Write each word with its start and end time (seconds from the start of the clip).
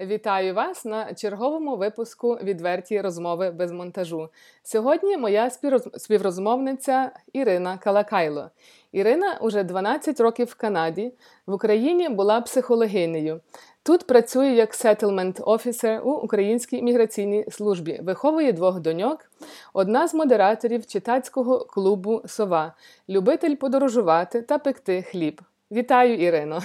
Вітаю 0.00 0.54
вас 0.54 0.84
на 0.84 1.14
черговому 1.14 1.76
випуску 1.76 2.34
відверті 2.34 3.00
розмови 3.00 3.50
без 3.50 3.72
монтажу. 3.72 4.28
Сьогодні 4.62 5.16
моя 5.16 5.50
співрозмовниця 5.96 7.10
Ірина 7.32 7.78
Калакайло. 7.78 8.50
Ірина 8.92 9.38
уже 9.40 9.64
12 9.64 10.20
років 10.20 10.46
в 10.46 10.54
Канаді. 10.54 11.12
В 11.46 11.52
Україні 11.52 12.08
була 12.08 12.40
психологинею. 12.40 13.40
Тут 13.82 14.06
працює 14.06 14.48
як 14.48 14.72
settlement 14.72 15.40
officer 15.40 16.00
у 16.00 16.12
Українській 16.12 16.82
міграційній 16.82 17.44
службі, 17.50 18.00
виховує 18.02 18.52
двох 18.52 18.80
доньок, 18.80 19.30
одна 19.72 20.08
з 20.08 20.14
модераторів 20.14 20.86
читацького 20.86 21.58
клубу 21.64 22.22
Сова, 22.26 22.74
любитель 23.08 23.56
подорожувати 23.56 24.42
та 24.42 24.58
пекти 24.58 25.02
хліб. 25.02 25.40
Вітаю, 25.70 26.14
Ірино! 26.14 26.62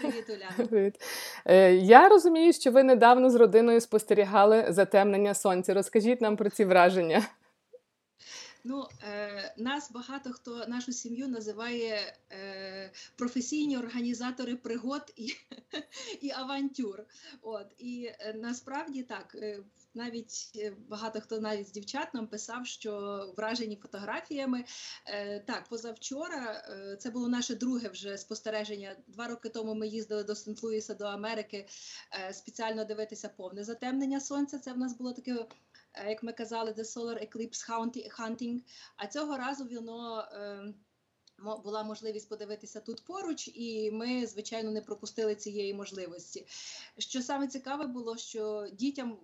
Привіт, 0.00 0.24
Уляна. 0.28 0.68
Привіт. 0.70 0.94
Е, 1.44 1.74
я 1.74 2.08
розумію, 2.08 2.52
що 2.52 2.70
ви 2.70 2.82
недавно 2.82 3.30
з 3.30 3.34
родиною 3.34 3.80
спостерігали 3.80 4.66
затемнення 4.68 5.34
сонця. 5.34 5.74
Розкажіть 5.74 6.20
нам 6.20 6.36
про 6.36 6.50
ці 6.50 6.64
враження. 6.64 7.22
Ну, 8.64 8.86
е, 9.02 9.54
нас 9.58 9.90
багато 9.92 10.32
хто 10.32 10.66
нашу 10.66 10.92
сім'ю 10.92 11.28
називає 11.28 12.14
е, 12.32 12.92
професійні 13.16 13.78
організатори 13.78 14.56
пригод 14.56 15.12
і 15.16 15.28
і 16.20 16.30
авантюр. 16.30 17.04
От 17.42 17.66
і 17.78 18.10
е, 18.18 18.34
насправді 18.42 19.02
так, 19.02 19.34
е, 19.34 19.58
навіть 19.94 20.52
е, 20.56 20.76
багато 20.88 21.20
хто 21.20 21.40
навіть 21.40 21.68
з 21.68 21.72
дівчат 21.72 22.14
нам 22.14 22.26
писав, 22.26 22.66
що 22.66 23.24
вражені 23.36 23.76
фотографіями. 23.76 24.64
Е, 25.06 25.40
так, 25.40 25.68
позавчора 25.68 26.64
е, 26.68 26.96
це 26.96 27.10
було 27.10 27.28
наше 27.28 27.54
друге 27.54 27.88
вже 27.88 28.18
спостереження. 28.18 28.96
Два 29.06 29.28
роки 29.28 29.48
тому 29.48 29.74
ми 29.74 29.88
їздили 29.88 30.24
до 30.24 30.32
Сент-Луїса, 30.32 30.94
до 30.94 31.04
Америки 31.04 31.66
спеціально 32.32 32.84
дивитися 32.84 33.28
повне 33.28 33.64
затемнення 33.64 34.20
сонця. 34.20 34.58
Це 34.58 34.72
в 34.72 34.78
нас 34.78 34.96
було 34.98 35.12
таке. 35.12 35.46
Як 36.08 36.22
ми 36.22 36.32
казали, 36.32 36.72
The 36.72 36.84
Solar 36.84 37.28
Eclipse 37.28 37.70
Hunting, 38.18 38.62
А 38.96 39.06
цього 39.06 39.36
разу 39.36 39.64
воно 39.64 40.20
е, 40.20 40.74
була 41.38 41.84
можливість 41.84 42.28
подивитися 42.28 42.80
тут 42.80 43.04
поруч, 43.04 43.50
і 43.54 43.90
ми, 43.90 44.26
звичайно, 44.26 44.70
не 44.70 44.80
пропустили 44.80 45.34
цієї 45.34 45.74
можливості. 45.74 46.46
Що 46.98 47.22
саме 47.22 47.48
цікаве 47.48 47.86
було, 47.86 48.16
що 48.16 48.68
дітям 48.72 49.18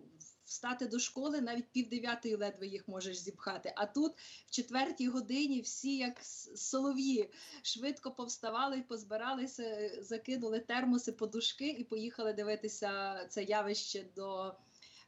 встати 0.44 0.86
до 0.86 0.98
школи 0.98 1.40
навіть 1.40 1.72
пів 1.72 1.88
дев'ятої 1.88 2.34
ледве 2.34 2.66
їх 2.66 2.88
можеш 2.88 3.18
зіпхати. 3.18 3.72
А 3.76 3.86
тут 3.86 4.12
в 4.46 4.50
четвертій 4.50 5.08
годині 5.08 5.60
всі, 5.60 5.96
як 5.96 6.24
солов'ї, 6.56 7.30
швидко 7.62 8.10
повставали 8.10 8.82
позбиралися, 8.82 9.90
закинули 10.02 10.60
термоси, 10.60 11.12
подушки 11.12 11.68
і 11.68 11.84
поїхали 11.84 12.32
дивитися 12.32 13.20
це 13.30 13.42
явище 13.42 14.04
до. 14.16 14.54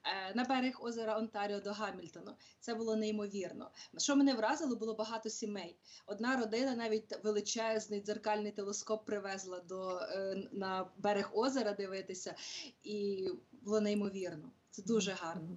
Е, 0.06 0.34
на 0.34 0.44
берег 0.44 0.84
озера 0.84 1.18
Онтаріо 1.18 1.60
до 1.60 1.72
Гамільтону. 1.72 2.32
Це 2.60 2.74
було 2.74 2.96
неймовірно. 2.96 3.70
Що 3.98 4.16
мене 4.16 4.34
вразило, 4.34 4.76
було 4.76 4.94
багато 4.94 5.30
сімей. 5.30 5.76
Одна 6.06 6.36
родина 6.36 6.74
навіть 6.74 7.24
величезний 7.24 8.00
дзеркальний 8.00 8.52
телескоп 8.52 9.06
привезла 9.06 9.60
до 9.60 9.98
е, 9.98 10.48
на 10.52 10.90
берег 10.96 11.30
озера 11.34 11.72
дивитися, 11.72 12.34
і 12.82 13.28
було 13.52 13.80
неймовірно. 13.80 14.50
Це 14.76 14.82
дуже 14.82 15.16
гарно. 15.20 15.48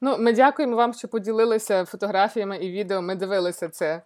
Ну, 0.00 0.18
ми 0.18 0.32
дякуємо 0.32 0.76
вам, 0.76 0.94
що 0.94 1.08
поділилися 1.08 1.84
фотографіями 1.84 2.56
і 2.56 2.70
відео. 2.70 3.02
Ми 3.02 3.14
дивилися 3.14 3.68
це. 3.68 4.02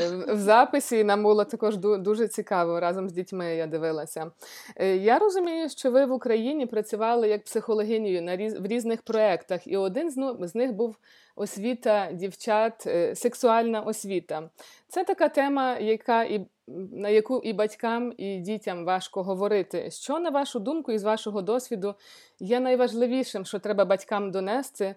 Е, 0.00 0.08
в 0.34 0.38
записі 0.38 1.04
нам 1.04 1.22
було 1.22 1.44
також 1.44 1.76
дуже 1.76 2.28
цікаво 2.28 2.80
разом 2.80 3.08
з 3.08 3.12
дітьми. 3.12 3.56
Я 3.56 3.66
дивилася. 3.66 4.30
Е, 4.76 4.96
я 4.96 5.18
розумію, 5.18 5.68
що 5.68 5.90
ви 5.90 6.06
в 6.06 6.12
Україні 6.12 6.66
працювали 6.66 7.28
як 7.28 7.44
психологинію 7.44 8.22
на 8.22 8.36
різ 8.36 8.60
в 8.60 8.66
різних 8.66 9.02
проєктах, 9.02 9.66
і 9.66 9.76
один 9.76 10.10
з 10.40 10.54
них 10.54 10.72
був 10.72 10.96
освіта 11.36 12.12
дівчат, 12.12 12.86
е, 12.86 13.14
сексуальна 13.14 13.80
освіта. 13.80 14.50
Це 14.88 15.04
така 15.04 15.28
тема, 15.28 15.78
яка 15.78 16.24
і 16.24 16.46
на 16.92 17.08
яку 17.08 17.38
і 17.38 17.52
батькам, 17.52 18.12
і 18.16 18.38
дітям 18.38 18.84
важко 18.84 19.22
говорити. 19.22 19.90
Що, 19.90 20.18
на 20.18 20.30
вашу 20.30 20.58
думку, 20.58 20.92
із 20.92 21.04
вашого 21.04 21.42
досвіду 21.42 21.94
є 22.40 22.60
найважливішим, 22.60 23.44
що 23.44 23.58
треба 23.58 23.84
батькам 23.84 24.30
донести, 24.30 24.94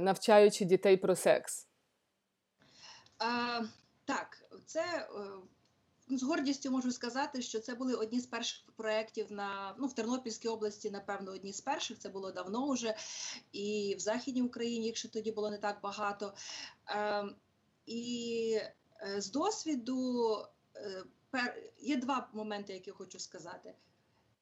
навчаючи 0.00 0.64
дітей 0.64 0.96
про 0.96 1.16
секс? 1.16 1.66
Так, 4.06 4.44
це 4.66 4.80
е, 4.80 5.06
з 6.08 6.22
гордістю 6.22 6.70
можу 6.70 6.92
сказати, 6.92 7.42
що 7.42 7.60
це 7.60 7.74
були 7.74 7.94
одні 7.94 8.20
з 8.20 8.26
перших 8.26 8.72
проєктів 8.76 9.32
на 9.32 9.74
ну 9.78 9.86
в 9.86 9.92
Тернопільській 9.92 10.48
області, 10.48 10.90
напевно, 10.90 11.32
одні 11.32 11.52
з 11.52 11.60
перших. 11.60 11.98
Це 11.98 12.08
було 12.08 12.32
давно 12.32 12.70
вже 12.70 12.96
і 13.52 13.94
в 13.98 14.00
Західній 14.00 14.42
Україні, 14.42 14.86
якщо 14.86 15.08
тоді 15.08 15.32
було 15.32 15.50
не 15.50 15.58
так 15.58 15.80
багато. 15.82 16.34
Е, 16.90 17.24
І 17.86 18.60
е, 19.02 19.20
з 19.20 19.30
досвіду 19.30 20.36
е, 20.76 21.04
є 21.78 21.96
два 21.96 22.28
моменти, 22.32 22.72
які 22.72 22.90
хочу 22.90 23.18
сказати. 23.18 23.74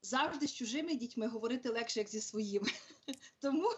Завжди 0.02 0.46
з 0.46 0.54
чужими 0.54 0.94
дітьми 0.94 1.26
говорити 1.26 1.68
легше, 1.68 2.00
як 2.00 2.08
зі 2.08 2.20
своїми. 2.20 2.68
Тому, 3.40 3.70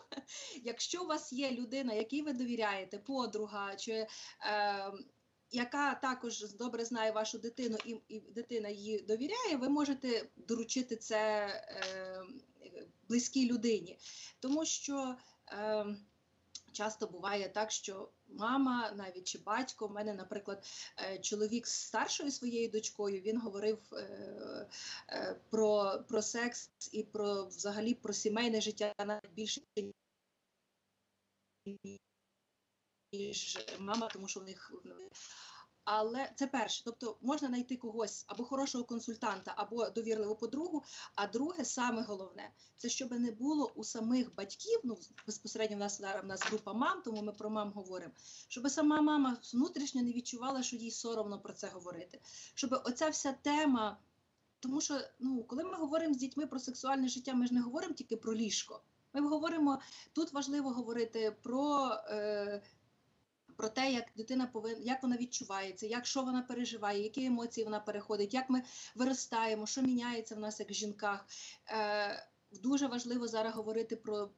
якщо 0.62 1.02
у 1.02 1.06
вас 1.06 1.32
є 1.32 1.50
людина, 1.50 1.92
якій 1.92 2.22
ви 2.22 2.32
довіряєте, 2.32 2.98
подруга 2.98 3.76
чи 3.76 4.06
яка 5.50 5.94
також 5.94 6.54
добре 6.54 6.84
знає 6.84 7.12
вашу 7.12 7.38
дитину, 7.38 7.76
і 7.84 7.96
і 8.08 8.20
дитина 8.20 8.68
її 8.68 9.00
довіряє, 9.00 9.56
ви 9.56 9.68
можете 9.68 10.28
доручити 10.36 10.96
це 10.96 11.46
е, 11.46 12.22
близькій 13.08 13.52
людині, 13.52 13.98
тому 14.40 14.64
що 14.64 15.16
е, 15.52 15.86
часто 16.76 17.06
буває 17.06 17.48
так, 17.48 17.70
що 17.70 18.08
мама, 18.28 18.92
навіть 18.96 19.24
чи 19.24 19.38
батько, 19.38 19.86
у 19.86 19.90
мене, 19.90 20.14
наприклад, 20.14 20.64
е, 20.98 21.18
чоловік 21.18 21.66
з 21.66 21.86
старшою 21.86 22.30
своєю 22.30 22.70
дочкою, 22.70 23.20
він 23.20 23.40
говорив 23.40 23.78
е, 23.92 23.98
е, 25.08 25.40
про, 25.50 26.00
про 26.08 26.22
секс 26.22 26.70
і 26.92 27.02
про 27.02 27.44
взагалі 27.44 27.94
про 27.94 28.12
сімейне 28.12 28.60
життя 28.60 28.94
навіть 28.98 29.32
більше 29.34 29.60
ніж 33.12 33.58
мама, 33.78 34.08
тому 34.12 34.28
що 34.28 34.40
в 34.40 34.44
них 34.44 34.72
але 35.86 36.30
це 36.34 36.46
перше, 36.46 36.82
тобто 36.84 37.16
можна 37.20 37.48
знайти 37.48 37.76
когось 37.76 38.24
або 38.26 38.44
хорошого 38.44 38.84
консультанта, 38.84 39.54
або 39.56 39.90
довірливу 39.90 40.36
подругу. 40.36 40.82
А 41.14 41.26
друге, 41.26 41.64
саме 41.64 42.02
головне, 42.02 42.50
це 42.76 42.88
щоб 42.88 43.12
не 43.12 43.30
було 43.30 43.72
у 43.74 43.84
самих 43.84 44.34
батьків. 44.34 44.80
Ну 44.84 44.98
безпосередньо 45.26 45.76
в 45.76 45.80
нас 45.80 46.00
в 46.00 46.26
нас 46.26 46.42
група 46.42 46.72
мам, 46.72 47.02
тому 47.02 47.22
ми 47.22 47.32
про 47.32 47.50
мам 47.50 47.72
говоримо. 47.72 48.12
Щоб 48.48 48.70
сама 48.70 49.00
мама 49.00 49.36
внутрішньо 49.54 50.02
не 50.02 50.12
відчувала, 50.12 50.62
що 50.62 50.76
їй 50.76 50.90
соромно 50.90 51.40
про 51.40 51.52
це 51.52 51.68
говорити. 51.68 52.20
Щоб 52.54 52.82
оця 52.84 53.08
вся 53.08 53.32
тема, 53.32 53.98
тому 54.60 54.80
що 54.80 55.00
ну, 55.18 55.44
коли 55.44 55.64
ми 55.64 55.74
говоримо 55.74 56.14
з 56.14 56.16
дітьми 56.16 56.46
про 56.46 56.58
сексуальне 56.58 57.08
життя, 57.08 57.34
ми 57.34 57.46
ж 57.46 57.54
не 57.54 57.60
говоримо 57.60 57.94
тільки 57.94 58.16
про 58.16 58.34
ліжко. 58.34 58.82
Ми 59.12 59.28
говоримо 59.28 59.80
тут 60.12 60.32
важливо 60.32 60.70
говорити 60.70 61.36
про. 61.42 61.90
Е, 62.08 62.62
про 63.56 63.68
те, 63.68 63.92
як 63.92 64.04
дитина 64.16 64.46
повинна, 64.46 64.78
як 64.80 65.02
вона 65.02 65.16
відчувається, 65.16 65.86
як 65.86 66.06
що 66.06 66.22
вона 66.22 66.42
переживає, 66.42 67.02
які 67.02 67.24
емоції 67.24 67.64
вона 67.64 67.80
переходить, 67.80 68.34
як 68.34 68.50
ми 68.50 68.62
виростаємо, 68.94 69.66
що 69.66 69.82
міняється 69.82 70.34
в 70.34 70.38
нас 70.38 70.60
як 70.60 70.72
жінках. 70.72 71.26
Е, 71.70 72.28
Дуже 72.62 72.86
важливо 72.86 73.28
зараз 73.28 73.54
говорити 73.54 73.96
про 73.96 74.30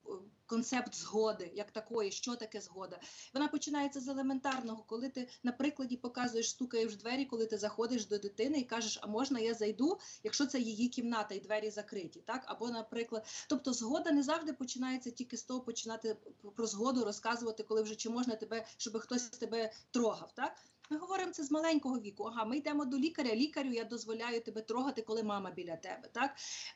концепт 0.48 0.94
згоди, 0.94 1.52
як 1.54 1.70
такої, 1.70 2.10
що 2.10 2.36
таке 2.36 2.60
згода. 2.60 3.00
Вона 3.34 3.48
починається 3.48 4.00
з 4.00 4.08
елементарного, 4.08 4.84
коли 4.86 5.08
ти 5.08 5.28
на 5.42 5.52
прикладі 5.52 5.96
показуєш, 5.96 6.50
стукаєш 6.50 6.92
в 6.92 6.96
двері, 6.96 7.24
коли 7.24 7.46
ти 7.46 7.58
заходиш 7.58 8.06
до 8.06 8.18
дитини 8.18 8.58
і 8.58 8.64
кажеш, 8.64 8.98
а 9.02 9.06
можна 9.06 9.40
я 9.40 9.54
зайду, 9.54 9.98
якщо 10.24 10.46
це 10.46 10.58
її 10.60 10.88
кімната 10.88 11.34
і 11.34 11.40
двері 11.40 11.70
закриті. 11.70 12.22
Так? 12.26 12.42
Або, 12.46 12.68
наприклад, 12.70 13.26
тобто 13.48 13.72
згода 13.72 14.12
не 14.12 14.22
завжди 14.22 14.52
починається 14.52 15.10
тільки 15.10 15.36
з 15.36 15.42
того, 15.42 15.60
починати 15.60 16.16
про 16.56 16.66
згоду 16.66 17.04
розказувати, 17.04 17.62
коли 17.62 17.82
вже 17.82 17.94
чи 17.94 18.10
можна 18.10 18.36
тебе, 18.36 18.66
щоб 18.76 18.98
хтось 18.98 19.28
тебе 19.28 19.72
трогав. 19.90 20.32
Так? 20.34 20.56
Ми 20.90 20.98
говоримо 20.98 21.32
це 21.32 21.44
з 21.44 21.50
маленького 21.50 22.00
віку. 22.00 22.24
Ага, 22.24 22.44
ми 22.44 22.56
йдемо 22.56 22.84
до 22.84 22.98
лікаря. 22.98 23.34
Лікарю 23.34 23.72
я 23.72 23.84
дозволяю 23.84 24.40
тебе 24.40 24.62
трогати, 24.62 25.02
коли 25.02 25.22
мама 25.22 25.50
біля 25.50 25.76
тебе, 25.76 26.08
так 26.12 26.30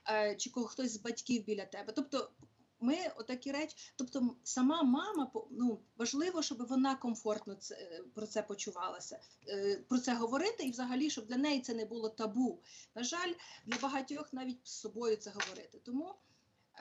е, 0.08 0.36
чи 0.36 0.50
коли 0.50 0.68
хтось 0.68 0.92
з 0.92 0.96
батьків 0.96 1.44
біля 1.44 1.64
тебе. 1.64 1.92
Тобто, 1.92 2.30
ми 2.82 2.96
отакі 3.16 3.52
речі, 3.52 3.76
тобто, 3.96 4.36
сама 4.44 4.82
мама 4.82 5.32
ну 5.50 5.80
важливо, 5.96 6.42
щоб 6.42 6.66
вона 6.68 6.94
комфортно 6.94 7.54
це 7.54 7.74
е, 7.74 8.04
про 8.14 8.26
це 8.26 8.42
почувалася, 8.42 9.20
е, 9.48 9.76
про 9.88 9.98
це 9.98 10.14
говорити, 10.14 10.62
і 10.64 10.70
взагалі, 10.70 11.10
щоб 11.10 11.26
для 11.26 11.36
неї 11.36 11.60
це 11.60 11.74
не 11.74 11.84
було 11.84 12.08
табу. 12.08 12.62
На 12.94 13.02
жаль, 13.02 13.32
для 13.66 13.78
багатьох 13.82 14.32
навіть 14.32 14.60
з 14.64 14.80
собою 14.80 15.16
це 15.16 15.30
говорити. 15.30 15.80
Тому. 15.84 16.14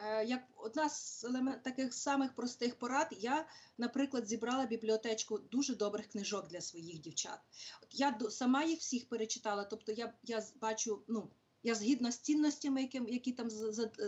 Е, 0.04 0.26
як 0.26 0.44
одна 0.56 0.90
з 0.90 1.26
таких 1.64 1.94
самих 1.94 2.36
простих 2.36 2.76
порад, 2.76 3.08
я, 3.12 3.46
наприклад, 3.78 4.28
зібрала 4.28 4.66
бібліотечку 4.66 5.38
дуже 5.38 5.76
добрих 5.76 6.08
книжок 6.08 6.48
для 6.48 6.62
своїх 6.62 7.00
дівчат. 7.00 7.40
От 7.84 8.00
Я 8.00 8.20
сама 8.30 8.64
їх 8.64 8.80
всіх 8.80 9.10
перечитала, 9.10 9.64
тобто 9.64 9.92
я 9.92 10.14
я 10.24 10.44
бачу, 10.62 11.04
ну 11.08 11.30
Я 11.64 11.76
згідна 11.76 12.12
з 12.12 12.20
цінностями, 12.20 12.82
які, 12.82 13.02
які 13.08 13.32
там 13.32 13.50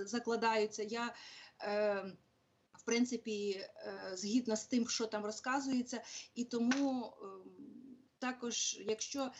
закладаються. 0.06 0.84
Я 0.84 1.14
в 2.74 2.84
принципі 2.86 3.52
е, 3.52 4.12
згідна 4.14 4.56
з 4.56 4.66
тим, 4.66 4.90
що 4.90 5.06
там 5.06 5.26
розказується, 5.26 6.04
і 6.36 6.46
тому 6.46 7.14
ем, 7.22 7.44
також, 8.20 8.78
якщо 8.86 9.32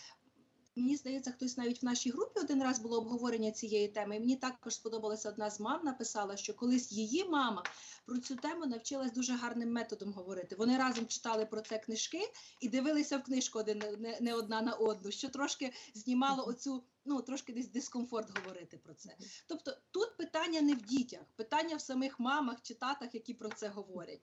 Мені 0.76 0.96
здається, 0.96 1.32
хтось 1.32 1.58
навіть 1.58 1.82
в 1.82 1.86
нашій 1.86 2.10
групі 2.10 2.40
один 2.40 2.64
раз 2.64 2.80
було 2.80 2.98
обговорення 2.98 3.52
цієї 3.52 3.88
теми. 3.88 4.16
І 4.16 4.20
мені 4.20 4.36
також 4.36 4.76
сподобалася 4.76 5.30
одна 5.30 5.50
з 5.50 5.60
мам, 5.60 5.86
написала, 5.86 6.38
що 6.38 6.54
колись 6.54 6.92
її 6.92 7.26
мама 7.26 7.64
про 8.06 8.18
цю 8.18 8.36
тему 8.36 8.66
навчилась 8.66 9.12
дуже 9.12 9.34
гарним 9.34 9.72
методом 9.72 10.14
говорити. 10.14 10.56
Вони 10.56 10.78
разом 10.78 11.08
читали 11.08 11.46
про 11.46 11.62
це 11.62 11.80
книжки 11.80 12.20
і 12.62 12.70
дивилися 12.70 13.18
в 13.18 13.24
книжку 13.24 13.60
один 13.60 13.84
не, 14.00 14.18
не 14.22 14.34
одна 14.34 14.62
на 14.62 14.74
одну, 14.74 15.12
що 15.12 15.30
трошки 15.30 15.74
знімало 15.94 16.48
оцю, 16.48 16.84
ну 17.06 17.22
трошки 17.22 17.54
десь 17.54 17.72
дискомфорт 17.72 18.40
говорити 18.40 18.78
про 18.78 18.94
це. 18.94 19.16
Тобто 19.48 19.78
тут 19.92 20.18
питання 20.18 20.62
не 20.62 20.74
в 20.74 20.82
дітях, 20.82 21.24
питання 21.36 21.76
в 21.76 21.82
самих 21.82 22.20
мамах 22.20 22.62
чи 22.62 22.74
татах, 22.74 23.16
які 23.16 23.34
про 23.34 23.50
це 23.50 23.68
говорять. 23.68 24.22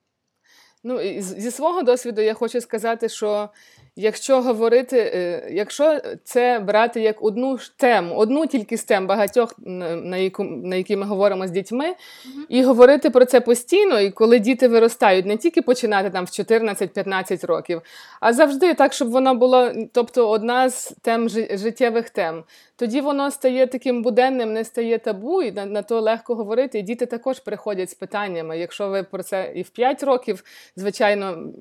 Ну, 0.85 1.01
Зі 1.19 1.51
свого 1.51 1.83
досвіду 1.83 2.21
я 2.21 2.35
хочу 2.35 2.61
сказати, 2.61 3.09
що 3.09 3.49
якщо 3.97 4.43
говорити, 4.43 4.99
е, 5.15 5.49
якщо 5.51 6.01
це 6.25 6.59
брати 6.59 7.01
як 7.01 7.25
одну 7.25 7.59
тему, 7.77 8.15
одну 8.15 8.47
тільки 8.47 8.77
з 8.77 8.85
тем 8.85 9.07
багатьох, 9.07 9.55
на 9.59 10.17
яку, 10.17 10.45
на 10.45 10.77
які 10.77 10.97
ми 10.97 11.07
говоримо 11.07 11.47
з 11.47 11.51
дітьми, 11.51 11.89
mm-hmm. 11.89 12.45
і 12.49 12.63
говорити 12.63 13.11
про 13.11 13.25
це 13.25 13.41
постійно, 13.41 14.01
і 14.01 14.11
коли 14.11 14.39
діти 14.39 14.69
виростають, 14.69 15.27
не 15.27 15.37
тільки 15.37 15.63
починати 15.63 16.11
там 16.11 16.25
в 16.25 16.29
14-15 16.29 17.47
років, 17.47 17.83
а 18.21 18.33
завжди 18.33 18.75
так, 18.75 18.93
щоб 18.93 19.11
вона 19.11 19.35
була, 19.35 19.75
тобто 19.93 20.31
одна 20.31 20.71
з 20.71 20.95
тем 21.03 21.29
життєвих 21.29 22.11
тем. 22.11 22.45
Тоді 22.81 23.01
воно 23.01 23.31
стає 23.31 23.67
таким 23.67 24.03
буденним, 24.03 24.53
не 24.53 24.65
стає 24.65 24.99
табу, 24.99 25.43
і 25.43 25.53
на, 25.53 25.67
на 25.67 25.83
то 25.83 26.01
легко 26.01 26.35
говорити. 26.35 26.79
І 26.79 26.83
діти 26.83 27.07
також 27.07 27.41
приходять 27.41 27.91
з 27.91 27.95
питаннями. 27.95 28.59
Якщо 28.59 28.89
ви 28.89 29.03
про 29.03 29.23
це 29.23 29.53
і 29.55 29.63
в 29.63 29.71
5 29.71 30.03
років, 30.03 30.45
звичайно, 30.77 31.53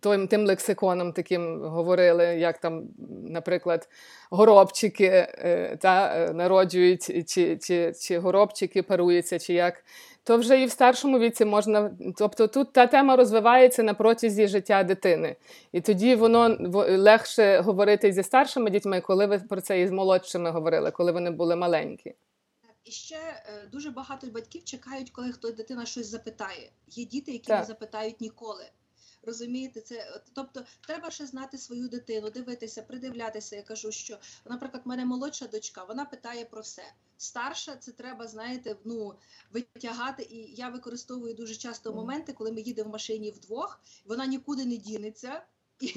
тим, 0.00 0.28
тим 0.28 0.46
лексиконом 0.46 1.12
таким 1.12 1.60
говорили, 1.60 2.24
як 2.24 2.58
там, 2.58 2.82
наприклад, 3.24 3.88
горобчики 4.30 5.04
е, 5.04 5.76
та, 5.80 6.16
е, 6.16 6.32
народжують, 6.32 7.28
чи, 7.30 7.56
чи, 7.56 7.92
чи 8.00 8.18
горобчики 8.18 8.82
паруються, 8.82 9.38
чи 9.38 9.54
як. 9.54 9.84
То 10.24 10.36
вже 10.36 10.62
і 10.62 10.66
в 10.66 10.70
старшому 10.70 11.18
віці 11.18 11.44
можна, 11.44 11.90
тобто 12.16 12.46
тут 12.46 12.72
та 12.72 12.86
тема 12.86 13.16
розвивається 13.16 13.82
на 13.82 13.94
протязі 13.94 14.48
життя 14.48 14.82
дитини, 14.82 15.36
і 15.72 15.80
тоді 15.80 16.14
воно 16.14 16.56
легше 16.88 17.58
говорити 17.58 18.12
зі 18.12 18.22
старшими 18.22 18.70
дітьми, 18.70 19.00
коли 19.00 19.26
ви 19.26 19.38
про 19.38 19.60
це 19.60 19.80
із 19.80 19.90
молодшими 19.90 20.50
говорили, 20.50 20.90
коли 20.90 21.12
вони 21.12 21.30
були 21.30 21.56
маленькі. 21.56 22.14
І 22.84 22.90
ще 22.90 23.16
е, 23.16 23.68
дуже 23.72 23.90
багато 23.90 24.26
батьків 24.26 24.64
чекають, 24.64 25.10
коли 25.10 25.32
хтось 25.32 25.54
дитина 25.54 25.86
щось 25.86 26.06
запитає. 26.06 26.72
Є 26.88 27.04
діти, 27.04 27.32
які 27.32 27.46
так. 27.46 27.60
не 27.60 27.66
запитають 27.66 28.20
ніколи. 28.20 28.70
Розумієте, 29.22 29.80
це 29.80 30.20
тобто 30.32 30.64
треба 30.86 31.10
ще 31.10 31.26
знати 31.26 31.58
свою 31.58 31.88
дитину, 31.88 32.30
дивитися, 32.30 32.82
придивлятися. 32.82 33.56
Я 33.56 33.62
кажу, 33.62 33.92
що, 33.92 34.18
наприклад, 34.44 34.82
в 34.84 34.88
мене 34.88 35.04
молодша 35.04 35.46
дочка, 35.46 35.84
вона 35.84 36.04
питає 36.04 36.44
про 36.44 36.60
все. 36.60 36.82
Старша 37.16 37.76
це 37.76 37.92
треба, 37.92 38.26
знаєте, 38.26 38.76
ну 38.84 39.14
витягати. 39.52 40.22
І 40.22 40.54
я 40.54 40.68
використовую 40.68 41.34
дуже 41.34 41.54
часто 41.54 41.92
моменти, 41.92 42.32
коли 42.32 42.52
ми 42.52 42.60
їдемо 42.60 42.90
в 42.90 42.92
машині 42.92 43.30
вдвох, 43.30 43.80
вона 44.04 44.26
нікуди 44.26 44.64
не 44.64 44.76
дінеться. 44.76 45.42
І, 45.82 45.92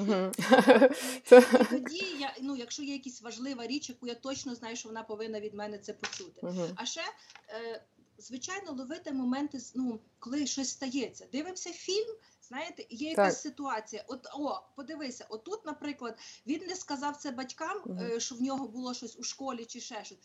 тоді 1.69 2.05
я 2.19 2.35
ну, 2.41 2.55
якщо 2.55 2.83
є 2.83 2.93
якась 2.93 3.21
важлива 3.21 3.67
річ, 3.67 3.89
яку 3.89 4.07
я 4.07 4.15
точно 4.15 4.55
знаю, 4.55 4.75
що 4.75 4.89
вона 4.89 5.03
повинна 5.03 5.39
від 5.39 5.53
мене 5.53 5.77
це 5.77 5.93
почути. 5.93 6.41
А 6.75 6.85
ще 6.85 7.01
е, 7.49 7.83
звичайно 8.17 8.71
ловити 8.71 9.11
моменти, 9.11 9.59
ну 9.75 9.99
коли 10.19 10.47
щось 10.47 10.69
стається. 10.69 11.27
Дивимося 11.31 11.71
фільм. 11.71 12.15
Знаєте, 12.47 12.85
є 12.89 13.09
якась 13.09 13.33
так. 13.33 13.41
ситуація. 13.41 14.03
От 14.07 14.27
о, 14.33 14.61
подивися, 14.75 15.25
отут, 15.29 15.65
наприклад, 15.65 16.19
він 16.47 16.67
не 16.67 16.75
сказав 16.75 17.17
це 17.17 17.31
батькам, 17.31 17.81
угу. 17.85 18.19
що 18.19 18.35
в 18.35 18.41
нього 18.41 18.67
було 18.67 18.93
щось 18.93 19.19
у 19.19 19.23
школі 19.23 19.65
чи 19.65 19.79
ще 19.79 20.03
щось. 20.03 20.17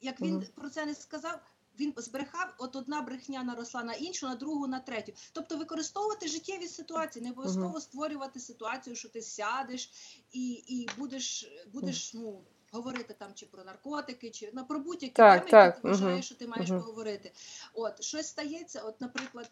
Як 0.00 0.20
він 0.20 0.34
угу. 0.34 0.44
про 0.54 0.70
це 0.70 0.86
не 0.86 0.94
сказав, 0.94 1.40
він 1.80 1.94
збрехав, 1.96 2.54
от 2.58 2.76
одна 2.76 3.02
брехня 3.02 3.42
наросла 3.42 3.82
на 3.84 3.92
іншу, 3.92 4.26
на 4.26 4.34
другу, 4.34 4.66
на 4.66 4.80
третю. 4.80 5.12
Тобто 5.32 5.56
використовувати 5.56 6.28
життєві 6.28 6.66
ситуації, 6.68 7.24
не 7.24 7.30
обов'язково 7.30 7.68
угу. 7.68 7.80
створювати 7.80 8.40
ситуацію, 8.40 8.96
що 8.96 9.08
ти 9.08 9.22
сядеш 9.22 9.90
і 10.32 10.50
і 10.52 10.88
будеш, 10.96 11.52
будеш 11.72 12.14
ну. 12.14 12.44
Говорити 12.72 13.14
там 13.18 13.34
чи 13.34 13.46
про 13.46 13.64
наркотики, 13.64 14.30
чи 14.30 14.50
на 14.52 14.64
про 14.64 14.78
будь-які 14.78 15.14
теми, 15.14 15.34
які 15.34 15.80
ти 15.80 15.88
вважаєш, 15.88 16.24
що 16.24 16.34
ти 16.34 16.46
маєш 16.46 16.70
uh-huh. 16.70 16.78
поговорити. 16.78 17.32
От 17.74 18.02
щось 18.02 18.26
стається, 18.26 18.80
от, 18.80 19.00
наприклад, 19.00 19.50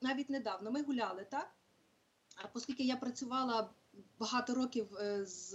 навіть 0.00 0.30
недавно 0.30 0.70
ми 0.70 0.82
гуляли, 0.82 1.26
так? 1.30 1.50
А 2.36 2.48
Оскільки 2.54 2.82
я 2.82 2.96
працювала 2.96 3.70
багато 4.18 4.54
років 4.54 4.96
е, 4.96 5.24
з 5.24 5.50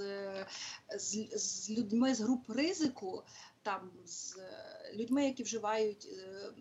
з, 0.98 1.28
з 1.36 1.70
людьми 1.70 2.16
з 2.16 2.22
груп 2.22 2.50
ризику, 2.50 3.24
там 3.68 3.92
з 4.06 4.38
людьми, 4.96 5.26
які 5.26 5.44
вживають 5.44 6.08
е, 6.12 6.54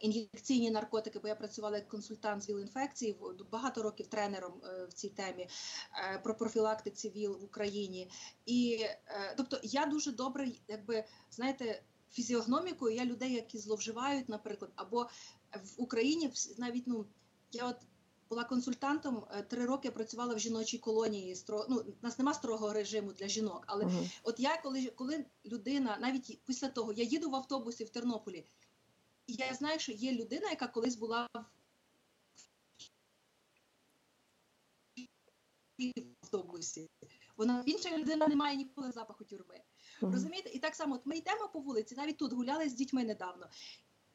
ін'єкційні 0.00 0.70
наркотики, 0.70 1.18
бо 1.18 1.28
я 1.28 1.34
працювала 1.34 1.76
як 1.76 1.88
консультант 1.88 2.42
з 2.42 2.48
ВІЛ-інфекції, 2.48 3.16
багато 3.50 3.82
років 3.82 4.06
тренером 4.06 4.62
е, 4.64 4.86
в 4.86 4.92
цій 4.92 5.08
темі 5.08 5.48
про 6.22 6.36
профілактиці 6.36 7.10
ВІЛ 7.10 7.38
в 7.40 7.44
Україні. 7.44 8.10
І 8.46 8.86
тобто 9.36 9.60
я 9.62 9.86
дуже 9.86 10.12
добре, 10.12 10.48
якби 10.68 11.04
знаєте, 11.30 11.82
фізіогномікою 12.10 12.96
я 12.96 13.04
людей, 13.04 13.32
які 13.32 13.58
зловживають, 13.58 14.28
наприклад, 14.28 14.72
або 14.76 15.08
в 15.52 15.82
Україні 15.82 16.32
навіть 16.58 16.86
ну 16.86 17.06
я 17.52 17.66
от 17.66 17.76
була 18.30 18.44
консультантом 18.44 19.24
е, 19.30 19.42
три 19.42 19.66
роки 19.66 19.90
працювала 19.90 20.34
в 20.34 20.38
жіночій 20.38 20.78
колонії. 20.78 21.36
ну, 21.68 21.76
у 21.76 22.02
нас 22.02 22.18
нема 22.18 22.34
строгого 22.34 22.72
режиму 22.72 23.12
для 23.12 23.28
жінок. 23.28 23.64
Але 23.66 23.84
uh-huh. 23.84 24.20
от 24.22 24.40
я 24.40 24.56
коли 24.62 24.86
коли 24.86 25.24
людина, 25.44 25.98
навіть 26.00 26.40
після 26.44 26.68
того 26.68 26.92
я 26.92 27.04
їду 27.04 27.30
в 27.30 27.36
автобусі 27.36 27.84
в 27.84 27.90
Тернополі, 27.90 28.46
і 29.26 29.32
я 29.32 29.54
знаю, 29.54 29.78
що 29.78 29.92
є 29.92 30.12
людина, 30.12 30.50
яка 30.50 30.66
колись 30.66 30.96
була 30.96 31.28
в 35.78 36.04
автобусі. 36.22 36.90
Вона 37.36 37.62
інша 37.66 37.98
людина 37.98 38.28
не 38.28 38.36
має 38.36 38.56
ніколи 38.56 38.92
запаху 38.92 39.24
тюрми. 39.24 39.60
Uh-huh. 40.00 40.12
Розумієте? 40.12 40.50
І 40.50 40.58
так 40.58 40.74
само 40.74 40.94
от 40.94 41.06
ми 41.06 41.16
йдемо 41.16 41.48
по 41.48 41.60
вулиці, 41.60 41.94
навіть 41.94 42.16
тут 42.16 42.32
гуляли 42.32 42.68
з 42.68 42.74
дітьми 42.74 43.04
недавно. 43.04 43.46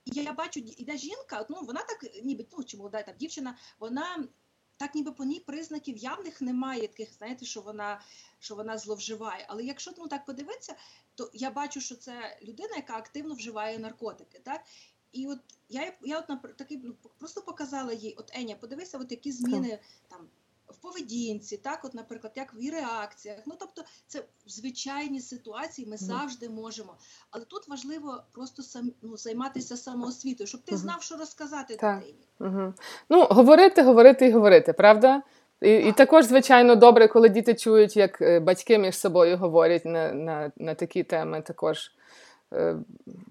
І 0.06 0.22
я 0.22 0.34
бачу, 0.34 0.60
іде 0.60 0.98
жінка, 0.98 1.46
ну 1.50 1.62
вона 1.62 1.82
так, 1.82 2.24
ніби 2.24 2.46
ну, 2.58 2.64
чи 2.64 2.78
молода 2.78 3.04
там 3.04 3.16
дівчина, 3.20 3.58
вона 3.80 4.28
так 4.78 4.96
ніби 4.96 5.12
по 5.12 5.24
ній 5.24 5.40
признаків 5.40 5.98
явних 5.98 6.42
немає, 6.42 6.88
таких, 6.88 7.14
знаєте, 7.14 7.46
що 7.46 7.62
вона 7.62 8.02
що 8.40 8.56
вона 8.56 8.78
зловживає. 8.78 9.46
Але 9.50 9.64
якщо 9.64 9.92
ну, 9.98 10.08
так 10.08 10.26
подивитися, 10.26 10.76
то 11.16 11.30
я 11.34 11.52
бачу, 11.52 11.82
що 11.82 11.96
це 11.96 12.40
людина, 12.44 12.76
яка 12.76 12.98
активно 12.98 13.36
вживає 13.36 13.80
наркотики. 13.80 14.40
так? 14.40 14.62
І 15.12 15.28
от 15.28 15.40
я 15.70 15.94
я 16.02 16.20
от 16.20 16.58
такий 16.58 16.78
ну, 16.84 16.96
просто 17.18 17.42
показала 17.42 17.94
їй, 17.94 18.14
от 18.14 18.32
Еня, 18.36 18.56
подивися, 18.56 18.98
от 18.98 19.12
які 19.12 19.32
зміни 19.32 19.80
там 20.08 20.28
в 20.68 20.78
поведінці, 20.78 21.58
так, 21.58 21.80
от, 21.84 21.94
наприклад, 21.94 22.34
як 22.36 22.54
в 22.54 22.72
реакціях. 22.72 23.40
Ну 23.46 23.56
тобто, 23.60 23.84
це 24.08 24.20
в 24.20 24.50
звичайні 24.50 25.22
ситуації 25.22 25.88
ми 25.88 25.98
завжди 25.98 26.50
можемо. 26.50 26.96
Але 27.32 27.46
тут 27.46 27.68
важливо 27.68 28.24
просто 28.32 28.64
сам 28.64 28.92
ну, 29.02 29.18
займатися 29.18 29.78
самоосвітою, 29.78 30.48
щоб 30.48 30.62
ти 30.62 30.78
знав, 30.78 31.04
що 31.04 31.16
розказати 31.16 31.76
так. 31.76 32.00
дитині. 32.00 32.28
Угу. 32.40 32.74
Ну, 33.10 33.24
говорити, 33.24 33.82
говорити 33.82 34.28
і 34.28 34.32
говорити, 34.32 34.74
правда? 34.74 35.22
І 35.62 35.76
і 35.76 35.92
також, 35.92 36.26
звичайно, 36.26 36.76
добре, 36.76 37.08
коли 37.08 37.30
діти 37.30 37.54
чують, 37.54 37.98
як 37.98 38.22
е, 38.22 38.40
батьки 38.40 38.78
між 38.78 38.98
собою 38.98 39.38
говорять 39.38 39.86
на 39.86 40.14
на, 40.14 40.52
на 40.58 40.76
такі 40.76 41.04
теми, 41.04 41.42
також 41.42 41.92
е, 42.54 42.78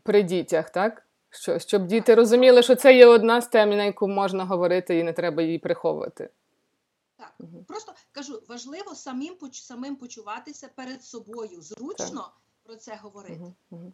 при 0.03 0.23
дітях, 0.23 0.71
так? 0.71 1.03
Що, 1.31 1.59
Щоб 1.59 1.87
діти 1.87 2.15
розуміли, 2.15 2.63
що 2.63 2.75
це 2.75 2.97
є 2.97 3.07
одна 3.07 3.41
з 3.41 3.49
тем, 3.49 3.71
на 3.71 3.85
яку 3.85 4.09
можна 4.09 4.45
говорити, 4.45 4.99
і 4.99 5.03
не 5.03 5.13
треба 5.13 5.43
її 5.43 5.59
приховувати. 5.59 6.29
Так, 7.39 7.49
угу. 7.49 7.65
просто 7.69 7.93
кажу, 8.13 8.43
важливо 8.49 8.95
самим 8.95 9.37
самим 9.53 9.97
почуватися 9.97 10.69
перед 10.77 11.05
собою 11.05 11.63
зручно 11.63 12.21
так. 12.21 12.33
про 12.63 12.77
це 12.77 12.99
говорити. 13.03 13.41
Угу. 13.41 13.55
Угу. 13.71 13.93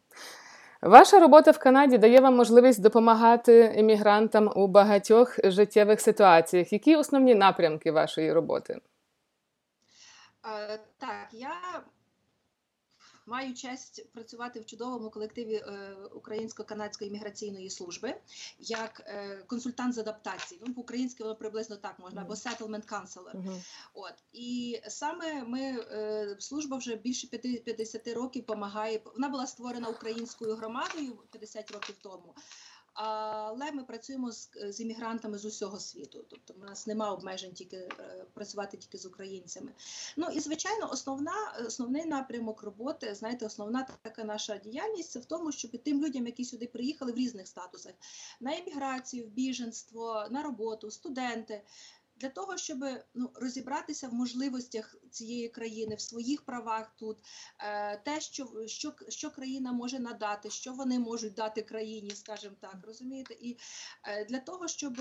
Ваша 0.83 1.19
робота 1.19 1.51
в 1.51 1.59
Канаді 1.59 1.99
дає 1.99 2.21
вам 2.21 2.37
можливість 2.37 2.81
допомагати 2.81 3.75
емігрантам 3.77 4.53
у 4.57 4.67
багатьох 4.67 5.39
життєвих 5.45 6.01
ситуаціях. 6.01 6.73
Які 6.73 6.97
основні 6.97 7.35
напрямки 7.35 7.93
вашої 7.93 8.33
роботи? 8.33 8.81
Е, 10.47 10.81
так, 10.99 11.29
я 11.33 11.83
маю 13.31 13.55
честь 13.55 14.13
працювати 14.13 14.61
в 14.61 14.67
чудовому 14.67 15.11
колективі 15.11 15.55
е, 15.55 15.97
Українсько-канадської 16.15 17.11
міграційної 17.11 17.71
служби 17.71 18.15
як 18.59 19.03
е, 19.07 19.45
консультант 19.47 19.95
з 19.95 19.99
адаптації. 19.99 20.61
Ну, 20.67 20.75
по-українськи 20.75 21.23
воно 21.23 21.37
приблизно 21.37 21.77
так 21.77 21.99
можна, 21.99 22.23
або 22.23 22.35
settlement 22.35 22.87
counselor. 22.93 23.37
Мгм. 23.37 23.63
От 23.95 24.15
і 24.33 24.81
саме 24.89 25.45
ми 25.45 25.61
е, 25.61 26.37
служба 26.39 26.77
вже 26.77 26.97
більше 26.97 27.27
п'яти- 27.27 27.63
50 27.65 28.09
років 28.09 28.43
допомагає. 28.43 29.01
Вона 29.05 29.29
була 29.29 29.47
створена 29.47 29.89
українською 29.89 30.57
громадою 30.57 31.19
50 31.31 31.71
років 31.71 31.97
тому. 32.03 32.35
Але 32.93 33.73
ми 33.73 33.85
працюємо 33.85 34.33
з, 34.33 34.51
з 34.69 34.81
іммігрантами 34.81 35.39
з 35.39 35.45
усього 35.45 35.81
світу. 35.81 36.25
Тобто, 36.31 36.55
у 36.55 36.65
нас 36.65 36.87
немає 36.87 37.13
обмежень 37.13 37.53
тільки 37.53 37.77
е, 37.77 38.27
працювати 38.35 38.77
тільки 38.77 38.99
з 38.99 39.07
українцями. 39.07 39.73
Ну 40.17 40.27
і 40.33 40.41
звичайно, 40.41 40.91
основна 40.93 41.33
основний 41.67 42.05
напрямок 42.05 42.63
роботи, 42.63 43.15
знаєте, 43.15 43.47
основна 43.47 43.87
така 44.03 44.25
наша 44.25 44.57
діяльність 44.57 45.11
це 45.11 45.19
в 45.19 45.25
тому, 45.25 45.53
щоб 45.53 45.83
тим 45.83 46.05
людям, 46.05 46.27
які 46.27 46.45
сюди 46.45 46.67
приїхали 46.67 47.13
в 47.13 47.17
різних 47.17 47.49
статусах, 47.49 47.93
на 48.41 48.59
еміграцію, 48.59 49.27
в 49.27 49.29
біженство, 49.29 50.27
на 50.31 50.43
роботу, 50.43 50.91
студенти. 50.91 51.63
Для 52.21 52.29
того 52.29 52.57
щоб 52.57 52.79
ну 53.15 53.31
розібратися 53.35 54.09
в 54.09 54.15
можливостях 54.15 54.97
цієї 55.11 55.49
країни, 55.49 55.95
в 55.95 56.01
своїх 56.01 56.43
правах 56.43 56.97
тут, 56.97 57.19
е, 57.59 57.97
те, 57.97 58.21
що 58.21 58.67
що, 58.67 58.95
що 59.09 59.31
країна 59.31 59.73
може 59.73 59.99
надати, 59.99 60.51
що 60.51 60.73
вони 60.73 60.99
можуть 60.99 61.35
дати 61.35 61.63
країні, 61.63 62.11
скажімо 62.11 62.57
так, 62.61 62.77
розумієте, 62.87 63.35
і 63.35 63.59
е, 64.05 64.25
для 64.25 64.39
того, 64.39 64.69
щоб 64.69 65.01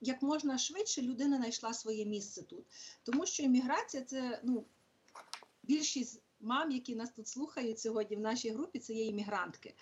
як 0.00 0.22
можна 0.22 0.58
швидше 0.58 1.02
людина 1.02 1.36
знайшла 1.36 1.74
своє 1.74 2.06
місце 2.06 2.42
тут, 2.42 2.66
тому 3.02 3.26
що 3.26 3.42
імміграція 3.42 4.02
це 4.02 4.40
ну 4.44 4.66
більшість 5.62 6.22
мам, 6.40 6.70
які 6.70 6.94
нас 6.94 7.10
тут 7.10 7.28
слухають 7.28 7.80
сьогодні 7.80 8.16
в 8.16 8.20
нашій 8.20 8.50
групі, 8.50 8.78
це 8.78 8.92
є 8.92 9.06
іммігрантки. 9.06 9.74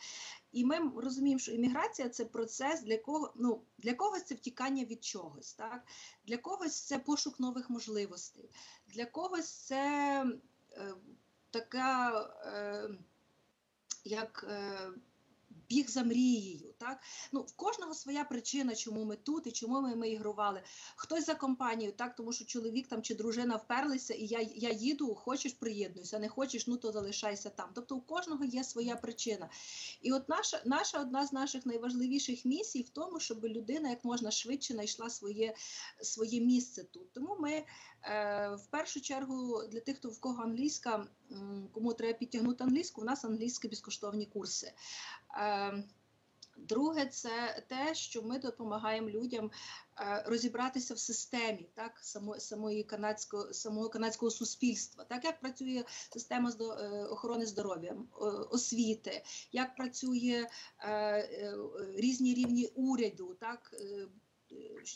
І 0.53 0.65
ми 0.65 0.93
розуміємо, 0.97 1.39
що 1.39 1.53
імміграція 1.53 2.09
це 2.09 2.25
процес 2.25 2.83
для 2.83 2.99
кого 2.99 3.33
ну 3.37 3.63
для 3.79 3.95
когось 3.95 4.25
це 4.25 4.35
втікання 4.35 4.85
від 4.85 5.05
чогось, 5.05 5.55
так 5.55 5.85
для 6.25 6.37
когось 6.37 6.81
це 6.81 6.99
пошук 6.99 7.41
нових 7.41 7.71
можливостей, 7.71 8.51
для 8.87 9.07
когось 9.07 9.53
це 9.53 10.25
е, 10.73 10.95
така 11.51 12.21
е, 12.47 12.91
як. 14.05 14.47
Е, 14.49 14.93
біг 15.73 15.89
за 15.89 16.03
мрією. 16.05 16.75
Так? 16.79 17.03
Ну, 17.33 17.41
В 17.41 17.53
кожного 17.57 17.95
своя 17.95 18.25
причина, 18.25 18.75
чому 18.75 19.05
ми 19.05 19.17
тут 19.17 19.47
і 19.47 19.53
чому 19.53 19.81
ми 19.81 19.93
іммігрували. 19.93 20.63
Хтось 20.97 21.27
за 21.27 21.35
компанію, 21.35 21.93
так, 21.93 22.15
тому 22.15 22.33
що 22.33 22.45
чоловік 22.45 22.89
там 22.89 23.03
чи 23.03 23.15
дружина 23.15 23.57
вперлися, 23.57 24.15
і 24.15 24.27
я 24.27 24.41
я 24.55 24.71
їду, 24.71 25.15
хочеш 25.15 25.53
приєднуйся, 25.53 26.19
не 26.19 26.29
хочеш, 26.29 26.67
ну 26.67 26.77
то 26.77 26.93
залишайся 26.93 27.51
там. 27.51 27.71
Тобто 27.75 27.97
у 27.97 28.01
кожного 28.01 28.45
є 28.45 28.65
своя 28.65 28.97
причина. 28.97 29.49
І 30.03 30.13
от 30.13 30.29
наша 30.29 30.63
наша 30.65 31.01
одна 31.01 31.27
з 31.27 31.33
наших 31.33 31.67
найважливіших 31.67 32.45
місій 32.45 32.83
в 32.83 32.89
тому, 32.89 33.21
щоб 33.21 33.45
людина 33.45 33.91
як 33.91 34.05
можна 34.05 34.31
швидше 34.31 34.75
знайшла 34.75 35.11
своє 35.11 35.55
своє 36.03 36.41
місце 36.41 36.85
тут. 36.85 37.13
Тому 37.13 37.37
ми 37.41 37.53
е, 37.53 37.65
в 38.57 38.67
першу 38.71 39.01
чергу 39.01 39.63
для 39.73 39.81
тих, 39.81 39.97
хто 39.97 40.09
в 40.09 40.21
кого 40.21 40.43
англійська, 40.43 41.07
кому 41.73 41.95
треба 41.95 42.19
підтягнути 42.19 42.65
англійську, 42.65 43.01
у 43.01 43.05
нас 43.05 43.25
англійські 43.25 43.69
безкоштовні 43.69 44.27
курси. 44.27 44.73
Ем, 45.35 45.62
друге, 46.57 47.07
це 47.07 47.65
те, 47.69 47.95
що 47.95 48.23
ми 48.23 48.39
допомагаємо 48.39 49.11
людям 49.11 49.51
е, 50.01 50.25
розібратися 50.27 50.95
в 50.95 50.99
системі 50.99 51.69
так, 51.75 51.99
самої, 52.03 52.41
самої 52.41 52.83
канадського, 52.83 53.53
самого 53.53 53.89
канадського 53.89 54.31
суспільства, 54.31 55.05
так 55.05 55.25
як 55.25 55.41
працює 55.41 55.85
система 56.13 56.51
е, 56.61 56.65
охорони 57.05 57.47
здоров'я, 57.47 57.97
освіти, 58.51 59.23
як 59.53 59.77
працює 59.77 60.47
е, 60.81 61.59
різні 61.97 62.35
рівні 62.35 62.67
уряду, 62.67 63.37
так 63.41 63.75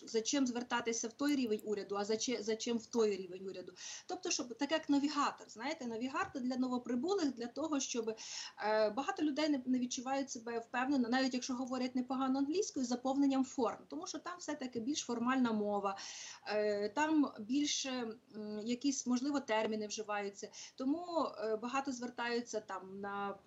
за 0.07 0.21
чим 0.21 0.47
звертатися 0.47 1.09
в 1.09 1.13
той 1.13 1.37
рівень 1.37 1.61
уряду, 1.65 1.97
а 1.97 2.05
за 2.41 2.57
чим, 2.57 2.79
в 2.79 2.87
той 2.87 3.17
рівень 3.17 3.47
уряду. 3.47 3.73
Тобто, 4.07 4.31
щоб 4.31 4.55
так 4.55 4.73
як 4.73 4.89
навігатор, 4.89 5.49
знаєте, 5.49 5.87
навігатор 5.87 6.43
для 6.43 6.57
новоприбулих 6.57 7.35
для 7.35 7.47
того, 7.47 7.81
щоб 7.81 8.09
е, 8.09 8.91
багато 8.91 9.23
людей 9.23 9.49
не, 9.49 9.63
не 9.67 9.79
відчувають 9.79 10.31
себе 10.31 10.59
впевнено, 10.59 11.09
навіть 11.09 11.35
якщо 11.35 11.55
говорять 11.55 11.97
непогано 11.97 12.39
англійською, 12.39 12.87
заповненням 12.87 13.45
форм, 13.45 13.79
тому 13.89 14.07
що 14.07 14.19
там 14.19 14.39
все 14.39 14.55
таки 14.55 14.81
більш 14.81 15.01
формальна 15.01 15.53
мова, 15.53 15.99
е, 16.47 16.89
там 16.89 17.33
більше 17.39 17.91
м, 18.37 18.61
якісь 18.65 19.07
можливо 19.07 19.41
терміни 19.41 19.87
вживаються. 19.87 20.49
Тому 20.75 21.27
е, 21.39 21.57
багато 21.57 21.93
звертаються 21.93 22.61
там 22.61 23.01
на 23.01 23.39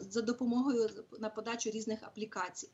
за 0.00 0.22
допомогою 0.22 0.90
на 1.20 1.30
подачу 1.30 1.70
різних 1.70 2.02
аплікацій. 2.02 2.70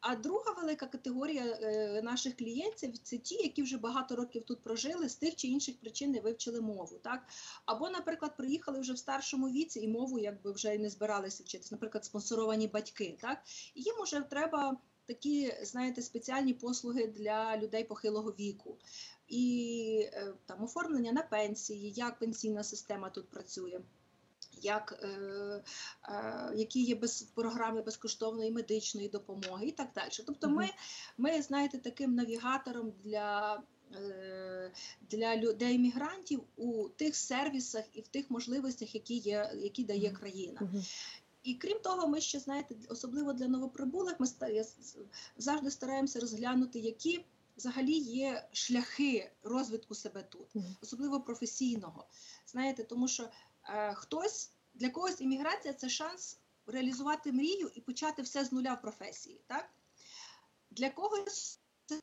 А 0.00 0.16
друга 0.16 0.52
велика 0.52 0.86
категорія 0.86 1.44
е, 1.44 2.02
наших 2.02 2.36
клієнтів 2.36 2.98
це 2.98 3.18
ті, 3.18 3.34
які 3.34 3.62
вже 3.62 3.78
багато 3.78 4.16
років 4.16 4.44
тут 4.44 4.62
прожили, 4.62 5.08
з 5.08 5.16
тих 5.16 5.36
чи 5.36 5.48
інших 5.48 5.80
причин 5.80 6.10
не 6.10 6.20
вивчили 6.20 6.60
мову. 6.60 6.98
Так? 7.02 7.26
Або, 7.66 7.90
наприклад, 7.90 8.36
приїхали 8.36 8.80
вже 8.80 8.92
в 8.92 8.98
старшому 8.98 9.50
віці 9.50 9.80
і 9.80 9.88
мову 9.88 10.18
якби 10.18 10.52
вже 10.52 10.78
не 10.78 10.90
збиралися 10.90 11.42
вчитися, 11.42 11.74
наприклад, 11.74 12.04
спонсоровані 12.04 12.68
батьки. 12.68 13.18
Так? 13.20 13.38
Їм 13.74 13.94
вже 14.02 14.20
треба 14.20 14.76
такі, 15.06 15.54
знаєте, 15.62 16.02
спеціальні 16.02 16.54
послуги 16.54 17.06
для 17.06 17.56
людей 17.56 17.84
похилого 17.84 18.30
віку. 18.30 18.78
І 19.28 20.08
е, 20.12 20.34
там 20.46 20.64
оформлення 20.64 21.12
на 21.12 21.22
пенсії, 21.22 21.92
як 21.96 22.18
пенсійна 22.18 22.64
система 22.64 23.10
тут 23.10 23.30
працює 23.30 23.80
як, 24.62 25.00
е, 25.02 25.08
е, 26.08 26.52
які 26.56 26.82
є 26.82 26.94
без 26.94 27.22
програми 27.22 27.82
безкоштовної 27.82 28.50
медичної 28.50 29.08
допомоги 29.08 29.66
і 29.66 29.72
так 29.72 29.88
далі. 29.94 30.10
Тобто, 30.26 30.48
ми, 30.48 30.68
ми 31.18 31.42
знаєте, 31.42 31.78
таким 31.78 32.14
навігатором 32.14 32.92
для. 33.04 33.62
Е, 33.94 34.72
для 35.10 35.36
людей 35.36 35.78
мігрантів 35.78 36.42
у 36.56 36.88
тих 36.88 37.16
сервісах 37.16 37.84
і 37.92 38.00
в 38.00 38.08
тих 38.08 38.30
можливостях, 38.30 38.94
які 38.94 39.16
є, 39.16 39.52
які 39.56 39.84
дає 39.84 40.10
країна. 40.10 40.60
І 41.42 41.54
крім 41.54 41.78
того, 41.78 42.08
ми 42.08 42.20
ще 42.20 42.38
знаєте, 42.38 42.74
особливо 42.88 43.32
для 43.32 43.48
новоприбулих, 43.48 44.20
ми 44.20 44.26
завжди 45.36 45.70
стараємося 45.70 46.20
розглянути, 46.20 46.78
які 46.78 47.24
взагалі 47.56 47.92
є 47.98 48.48
шляхи 48.52 49.30
розвитку 49.42 49.94
себе 49.94 50.22
тут, 50.22 50.54
особливо 50.82 51.20
професійного. 51.20 52.06
Знаєте, 52.46 52.84
тому 52.84 53.08
що 53.08 53.28
хтось 53.94 54.52
для 54.74 54.90
когось 54.90 55.20
імміграція 55.20 55.74
це 55.74 55.88
шанс 55.88 56.40
реалізувати 56.66 57.32
мрію 57.32 57.70
і 57.74 57.80
почати 57.80 58.22
все 58.22 58.44
з 58.44 58.52
нуля 58.52 58.74
в 58.74 58.80
професії. 58.80 59.40
Так? 59.46 59.70
Для 60.70 60.90
когось 60.90 61.60
це 61.86 62.00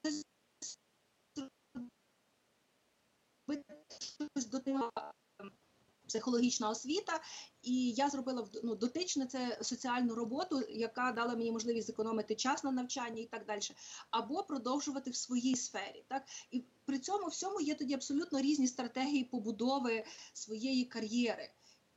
психологічна 6.07 6.69
освіта, 6.69 7.19
і 7.61 7.91
я 7.91 8.09
зробила 8.09 8.47
ну, 8.63 8.75
дотичне 8.75 9.25
це 9.25 9.59
соціальну 9.61 10.15
роботу, 10.15 10.61
яка 10.69 11.11
дала 11.11 11.35
мені 11.35 11.51
можливість 11.51 11.87
зекономити 11.87 12.35
час 12.35 12.63
на 12.63 12.71
навчання 12.71 13.21
і 13.21 13.25
так 13.25 13.45
далі, 13.45 13.61
або 14.11 14.43
продовжувати 14.43 15.11
в 15.11 15.15
своїй 15.15 15.55
сфері. 15.55 16.03
Так 16.07 16.23
і 16.51 16.63
при 16.85 16.99
цьому 16.99 17.27
всьому 17.27 17.61
є 17.61 17.75
тоді 17.75 17.93
абсолютно 17.93 18.41
різні 18.41 18.67
стратегії 18.67 19.23
побудови 19.23 20.05
своєї 20.33 20.85
кар'єри. 20.85 21.49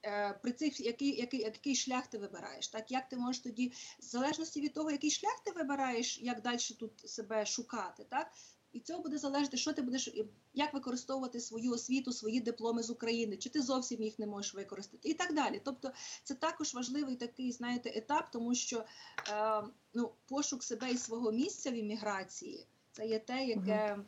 Е, 0.02 0.38
при 0.42 0.52
цих 0.52 0.80
який, 0.80 1.16
який, 1.16 1.40
який 1.40 1.74
шлях 1.74 2.06
ти 2.06 2.18
вибираєш, 2.18 2.68
так 2.68 2.90
як 2.90 3.08
ти 3.08 3.16
можеш 3.16 3.42
тоді, 3.42 3.72
в 3.98 4.02
залежності 4.02 4.60
від 4.60 4.74
того, 4.74 4.90
який 4.90 5.10
шлях 5.10 5.40
ти 5.44 5.52
вибираєш, 5.52 6.18
як 6.22 6.42
далі 6.42 6.58
тут 6.78 7.10
себе 7.10 7.46
шукати, 7.46 8.06
так 8.10 8.32
і 8.72 8.80
цього 8.80 9.02
буде 9.02 9.18
залежати, 9.18 9.56
що 9.56 9.72
ти 9.72 9.82
будеш, 9.82 10.14
як 10.54 10.74
використовувати 10.74 11.40
свою 11.40 11.72
освіту, 11.72 12.12
свої 12.12 12.40
дипломи 12.40 12.82
з 12.82 12.90
України, 12.90 13.36
чи 13.36 13.50
ти 13.50 13.62
зовсім 13.62 14.02
їх 14.02 14.18
не 14.18 14.26
можеш 14.26 14.54
використати, 14.54 15.08
і 15.08 15.14
так 15.14 15.34
далі. 15.34 15.60
Тобто, 15.64 15.90
це 16.24 16.34
також 16.34 16.74
важливий 16.74 17.16
такий, 17.16 17.52
знаєте, 17.52 17.92
етап, 17.94 18.24
тому 18.32 18.54
що 18.54 18.76
е, 18.78 19.62
ну, 19.94 20.10
пошук 20.28 20.64
себе 20.64 20.90
і 20.90 20.96
свого 20.96 21.32
місця 21.32 21.70
в 21.70 21.74
імміграції 21.74 22.66
це 22.92 23.06
є 23.06 23.18
те, 23.18 23.44
яке 23.44 23.98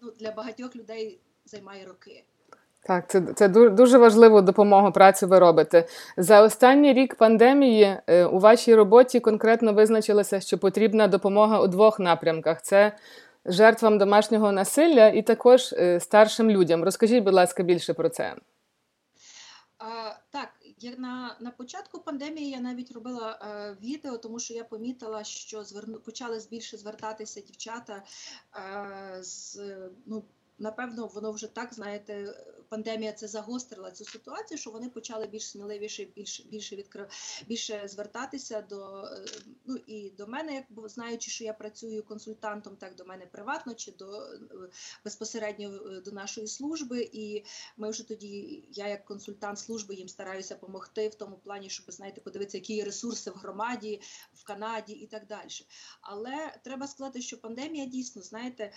ну, 0.00 0.10
для 0.10 0.32
багатьох 0.32 0.76
людей 0.76 1.20
займає 1.44 1.86
роки. 1.86 2.24
Так, 2.84 3.10
це 3.10 3.22
це 3.34 3.48
дуже 3.48 3.98
важливу 3.98 4.42
допомогу 4.42 4.92
праці 4.92 5.26
ви 5.26 5.38
робите. 5.38 5.86
За 6.16 6.42
останній 6.42 6.92
рік 6.92 7.14
пандемії 7.14 7.96
е, 8.06 8.24
у 8.24 8.38
вашій 8.38 8.74
роботі 8.74 9.20
конкретно 9.20 9.72
визначилося, 9.72 10.40
що 10.40 10.58
потрібна 10.58 11.08
допомога 11.08 11.60
у 11.60 11.66
двох 11.66 12.00
напрямках: 12.00 12.62
це 12.62 12.92
жертвам 13.44 13.98
домашнього 13.98 14.52
насилля 14.52 15.08
і 15.08 15.22
також 15.22 15.72
е, 15.72 16.00
старшим 16.00 16.50
людям. 16.50 16.84
Розкажіть, 16.84 17.24
будь 17.24 17.34
ласка, 17.34 17.62
більше 17.62 17.94
про 17.94 18.08
це. 18.08 18.36
Так, 20.30 20.48
я 20.78 20.96
на 20.98 21.36
на 21.40 21.50
початку 21.50 22.00
пандемії 22.00 22.50
я 22.50 22.60
навіть 22.60 22.92
робила 22.92 23.38
е, 23.42 23.76
відео, 23.82 24.18
тому 24.18 24.38
що 24.38 24.54
я 24.54 24.64
помітила, 24.64 25.24
що 25.24 25.64
зверну 25.64 25.98
почали 25.98 26.40
більше 26.50 26.76
звертатися 26.76 27.40
дівчата 27.40 28.02
е, 28.56 29.22
з 29.22 29.60
ну. 30.06 30.24
Напевно, 30.58 31.06
воно 31.06 31.32
вже 31.32 31.46
так, 31.46 31.74
знаєте, 31.74 32.34
пандемія 32.72 33.12
це 33.12 33.28
загострила 33.28 33.90
цю 33.90 34.04
ситуацію, 34.04 34.58
що 34.58 34.70
вони 34.70 34.88
почали 34.88 35.26
більш 35.26 35.50
сміливіше, 35.50 36.04
більше 36.04 36.42
більше 36.42 36.76
відкрив, 36.76 37.06
більше 37.46 37.88
звертатися 37.88 38.62
до 38.62 39.02
е, 39.02 39.24
ну 39.66 39.76
і 39.86 40.10
до 40.10 40.26
мене, 40.26 40.54
як 40.54 40.64
бо 40.70 40.88
знаючи, 40.88 41.30
що 41.30 41.44
я 41.44 41.52
працюю 41.52 42.02
консультантом, 42.02 42.76
так 42.76 42.94
до 42.94 43.04
мене 43.04 43.26
приватно 43.26 43.74
чи 43.74 43.92
до 43.92 44.22
е, 44.22 44.38
безпосередньо 45.04 45.68
е, 45.68 46.00
до 46.00 46.12
нашої 46.12 46.46
служби. 46.46 47.10
І 47.12 47.44
ми 47.76 47.90
вже 47.90 48.08
тоді, 48.08 48.64
я 48.70 48.88
як 48.88 49.04
консультант 49.04 49.58
служби 49.58 49.94
їм 49.94 50.08
стараюся 50.08 50.54
допомогти 50.54 51.08
в 51.08 51.14
тому 51.14 51.36
плані, 51.36 51.70
щоб 51.70 51.92
знаєте, 51.92 52.20
подивитися, 52.20 52.56
які 52.58 52.74
є 52.74 52.84
ресурси 52.84 53.30
в 53.30 53.34
громаді, 53.34 54.00
в 54.34 54.44
Канаді 54.44 54.92
і 54.92 55.06
так 55.06 55.26
далі. 55.26 55.48
Але 56.00 56.54
треба 56.64 56.86
сказати, 56.86 57.22
що 57.22 57.40
пандемія 57.40 57.86
дійсно 57.86 58.22
знаєте 58.22 58.72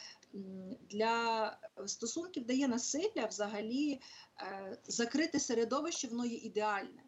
для 0.90 1.58
стосунків 1.86 2.46
дає 2.46 2.68
насилля 2.68 3.26
взагалі 3.30 4.02
е, 4.42 4.78
закрите 4.88 5.40
середовище, 5.40 6.08
воно 6.08 6.26
є 6.26 6.38
ідеальне. 6.38 7.04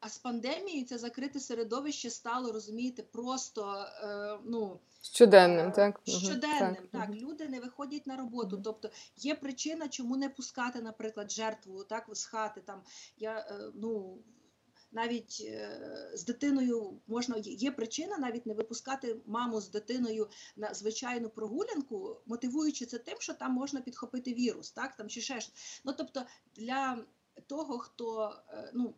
А 0.00 0.08
з 0.08 0.18
пандемією 0.18 0.86
це 0.86 0.98
закрите 0.98 1.40
середовище 1.40 2.10
стало, 2.10 2.52
розумієте, 2.52 3.02
просто 3.02 3.86
е, 4.02 4.38
ну 4.44 4.80
щоденним, 5.02 5.72
так 5.72 6.00
щоденним. 6.04 6.74
Так, 6.74 6.90
так. 6.92 7.10
люди 7.10 7.48
не 7.48 7.60
виходять 7.60 8.06
на 8.06 8.16
роботу. 8.16 8.60
Тобто 8.64 8.90
є 9.16 9.34
причина, 9.34 9.88
чому 9.88 10.16
не 10.16 10.28
пускати, 10.28 10.82
наприклад, 10.82 11.30
жертву 11.30 11.84
так 11.84 12.04
з 12.12 12.24
хати. 12.24 12.60
Там 12.60 12.82
я 13.16 13.38
е, 13.38 13.70
ну 13.74 14.18
навіть 14.94 15.42
е, 15.44 16.10
з 16.14 16.24
дитиною 16.24 17.00
можна 17.06 17.36
є 17.44 17.70
причина 17.70 18.18
навіть 18.18 18.46
не 18.46 18.54
випускати 18.54 19.16
маму 19.26 19.60
з 19.60 19.70
дитиною 19.70 20.28
на 20.56 20.74
звичайну 20.74 21.30
прогулянку, 21.30 22.16
мотивуючи 22.26 22.86
це 22.86 22.98
тим, 22.98 23.16
що 23.20 23.34
там 23.34 23.52
можна 23.52 23.80
підхопити 23.80 24.34
вірус, 24.34 24.70
так 24.70 24.96
там 24.96 25.08
чи 25.08 25.20
ще 25.20 25.40
ж. 25.40 25.52
Ну 25.84 25.94
тобто 25.98 26.22
для 26.56 27.04
того, 27.46 27.78
хто 27.78 28.36
е, 28.50 28.70
ну. 28.74 28.94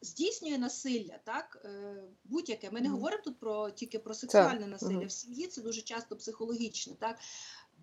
Здійснює 0.00 0.58
насилля, 0.58 1.18
так 1.24 1.62
е, 1.64 1.96
будь-яке. 2.24 2.70
Ми 2.70 2.80
не 2.80 2.88
говоримо 2.88 3.22
тут 3.22 3.40
про 3.40 3.70
тільки 3.70 3.98
про 3.98 4.14
сексуальне 4.14 4.66
насилля. 4.66 5.06
В 5.06 5.10
сім'ї 5.12 5.46
це 5.46 5.62
дуже 5.62 5.82
часто 5.82 6.16
психологічне, 6.16 6.94
так 6.94 7.18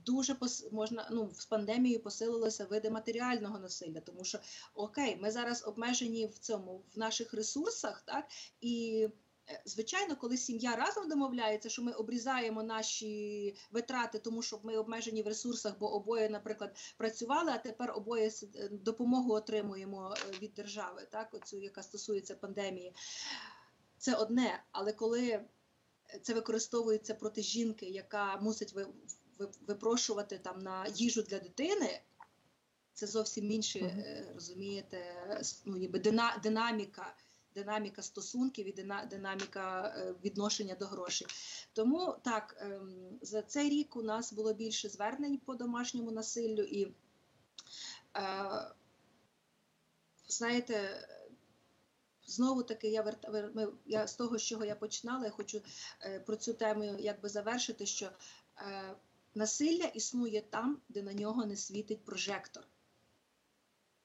дуже 0.05 0.35
пос... 0.35 0.71
можна 0.71 1.09
ну 1.11 1.31
з 1.33 1.45
пандемією 1.45 2.03
посилилися 2.03 2.65
види 2.65 2.89
матеріального 2.89 3.59
насилля, 3.59 3.99
тому 3.99 4.23
що 4.23 4.39
окей, 4.73 5.17
ми 5.21 5.31
зараз 5.31 5.67
обмежені 5.67 6.27
в 6.27 6.39
цьому 6.39 6.83
в 6.95 6.99
наших 6.99 7.33
ресурсах, 7.33 8.01
так 8.01 8.25
і. 8.61 9.07
Е, 9.49 9.61
звичайно, 9.65 10.15
коли 10.15 10.37
сім'я 10.37 10.75
разом 10.75 11.09
домовляється, 11.09 11.69
що 11.69 11.81
ми 11.81 11.91
обрізаємо 11.91 12.63
наші 12.63 13.55
витрати, 13.71 14.19
тому 14.19 14.41
що 14.41 14.59
ми 14.63 14.77
обмежені 14.77 15.23
в 15.23 15.27
ресурсах, 15.27 15.79
бо 15.79 15.93
обоє, 15.93 16.29
наприклад, 16.29 16.77
працювали, 16.97 17.51
а 17.51 17.57
тепер 17.57 17.91
обоє 17.95 18.31
е, 18.55 18.69
допомогу 18.69 19.33
отримуємо 19.33 20.15
е, 20.17 20.37
від 20.39 20.53
держави, 20.53 21.07
так, 21.11 21.33
оцю, 21.33 21.59
яка 21.59 21.83
стосується 21.83 22.35
пандемії. 22.35 22.93
Це 23.97 24.15
одне, 24.15 24.63
але 24.71 24.93
коли 24.93 25.45
це 26.21 26.33
використовується 26.33 27.15
проти 27.15 27.41
жінки, 27.41 27.85
яка 27.85 28.37
мусить 28.37 28.73
випрошувати 29.67 30.37
там 30.37 30.59
на 30.59 30.87
їжу 30.87 31.21
для 31.21 31.39
дитини, 31.39 32.01
це 32.95 33.07
зовсім 33.07 33.51
інше, 33.51 33.79
е, 33.79 34.31
розумієте, 34.33 35.15
ну, 35.65 35.77
ніби 35.77 35.99
динаміка. 36.43 37.15
Динаміка 37.55 38.01
стосунків 38.01 38.67
і 38.67 38.71
динаміка 39.09 39.95
е, 39.97 40.15
відношення 40.23 40.75
до 40.75 40.85
грошей. 40.85 41.27
Тому 41.73 42.15
так, 42.23 42.57
ем, 42.59 43.19
за 43.21 43.41
цей 43.41 43.69
рік 43.69 43.95
у 43.95 44.01
нас 44.01 44.33
було 44.33 44.53
більше 44.53 44.89
звернень 44.89 45.37
по 45.37 45.55
домашньому 45.55 46.11
насиллю, 46.11 46.61
і 46.61 46.83
е, 46.83 46.91
знаєте, 50.27 51.07
знову 52.25 52.63
таки 52.63 52.87
я 52.87 53.01
верта 53.01 53.51
я 53.85 54.07
з 54.07 54.15
того, 54.15 54.37
з 54.37 54.43
чого 54.43 54.65
я 54.65 54.75
починала, 54.75 55.25
я 55.25 55.31
хочу 55.31 55.61
про 56.25 56.35
цю 56.35 56.53
тему 56.53 56.83
якби 56.99 57.29
завершити, 57.29 57.85
що 57.85 58.09
Насилля 59.35 59.85
існує 59.85 60.41
там, 60.41 60.81
де 60.89 61.01
на 61.01 61.13
нього 61.13 61.45
не 61.45 61.55
світить 61.55 62.05
прожектор. 62.05 62.63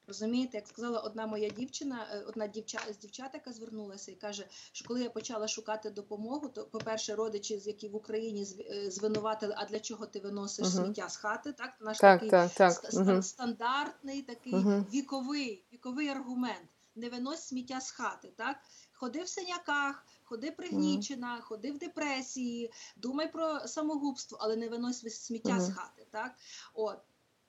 Розумієте, 0.07 0.57
як 0.57 0.67
сказала 0.67 0.99
одна 0.99 1.27
моя 1.27 1.49
дівчина, 1.49 2.07
е, 2.11 2.23
одна 2.27 2.47
дівча 2.47 2.79
з 2.93 2.97
дівчат, 2.97 3.31
яка 3.33 3.53
звернулася 3.53 4.11
і 4.11 4.15
каже, 4.15 4.47
що 4.71 4.87
коли 4.87 5.03
я 5.03 5.09
почала 5.09 5.47
шукати 5.47 5.89
допомогу, 5.89 6.49
то, 6.49 6.65
по-перше, 6.65 7.15
родичі, 7.15 7.61
які 7.65 7.87
в 7.87 7.95
Україні 7.95 8.47
е, 8.59 8.91
звинуватили, 8.91 9.55
а 9.57 9.65
для 9.65 9.79
чого 9.79 10.05
ти 10.05 10.19
виносиш 10.19 10.65
uh 10.65 10.69
-huh. 10.69 10.83
сміття 10.83 11.09
з 11.09 11.17
хати? 11.17 11.53
Так, 11.53 11.73
наш 11.81 11.99
так, 11.99 12.19
такий 12.19 12.29
так, 12.29 12.51
так. 12.51 12.73
Ст 12.73 12.93
uh 12.93 13.05
-huh. 13.05 13.21
стандартний, 13.23 14.21
такий 14.21 14.53
uh 14.53 14.63
-huh. 14.63 14.89
віковий, 14.89 15.65
віковий 15.73 16.07
аргумент. 16.07 16.69
Не 16.95 17.09
винось 17.09 17.47
сміття 17.47 17.81
з 17.81 17.91
хати. 17.91 18.33
так? 18.37 18.57
Ходи 18.93 19.23
в 19.23 19.27
синяках, 19.27 20.05
ходи 20.31 20.51
пригнічена, 20.51 21.37
mm. 21.37 21.41
ходи 21.41 21.71
в 21.71 21.77
депресії, 21.77 22.71
думай 22.95 23.31
про 23.31 23.59
самогубство, 23.59 24.37
але 24.41 24.55
не 24.55 24.69
винось 24.69 25.25
сміття 25.25 25.49
mm. 25.49 25.59
з 25.59 25.73
хати. 25.73 26.07
Так? 26.11 26.35
От. 26.73 26.97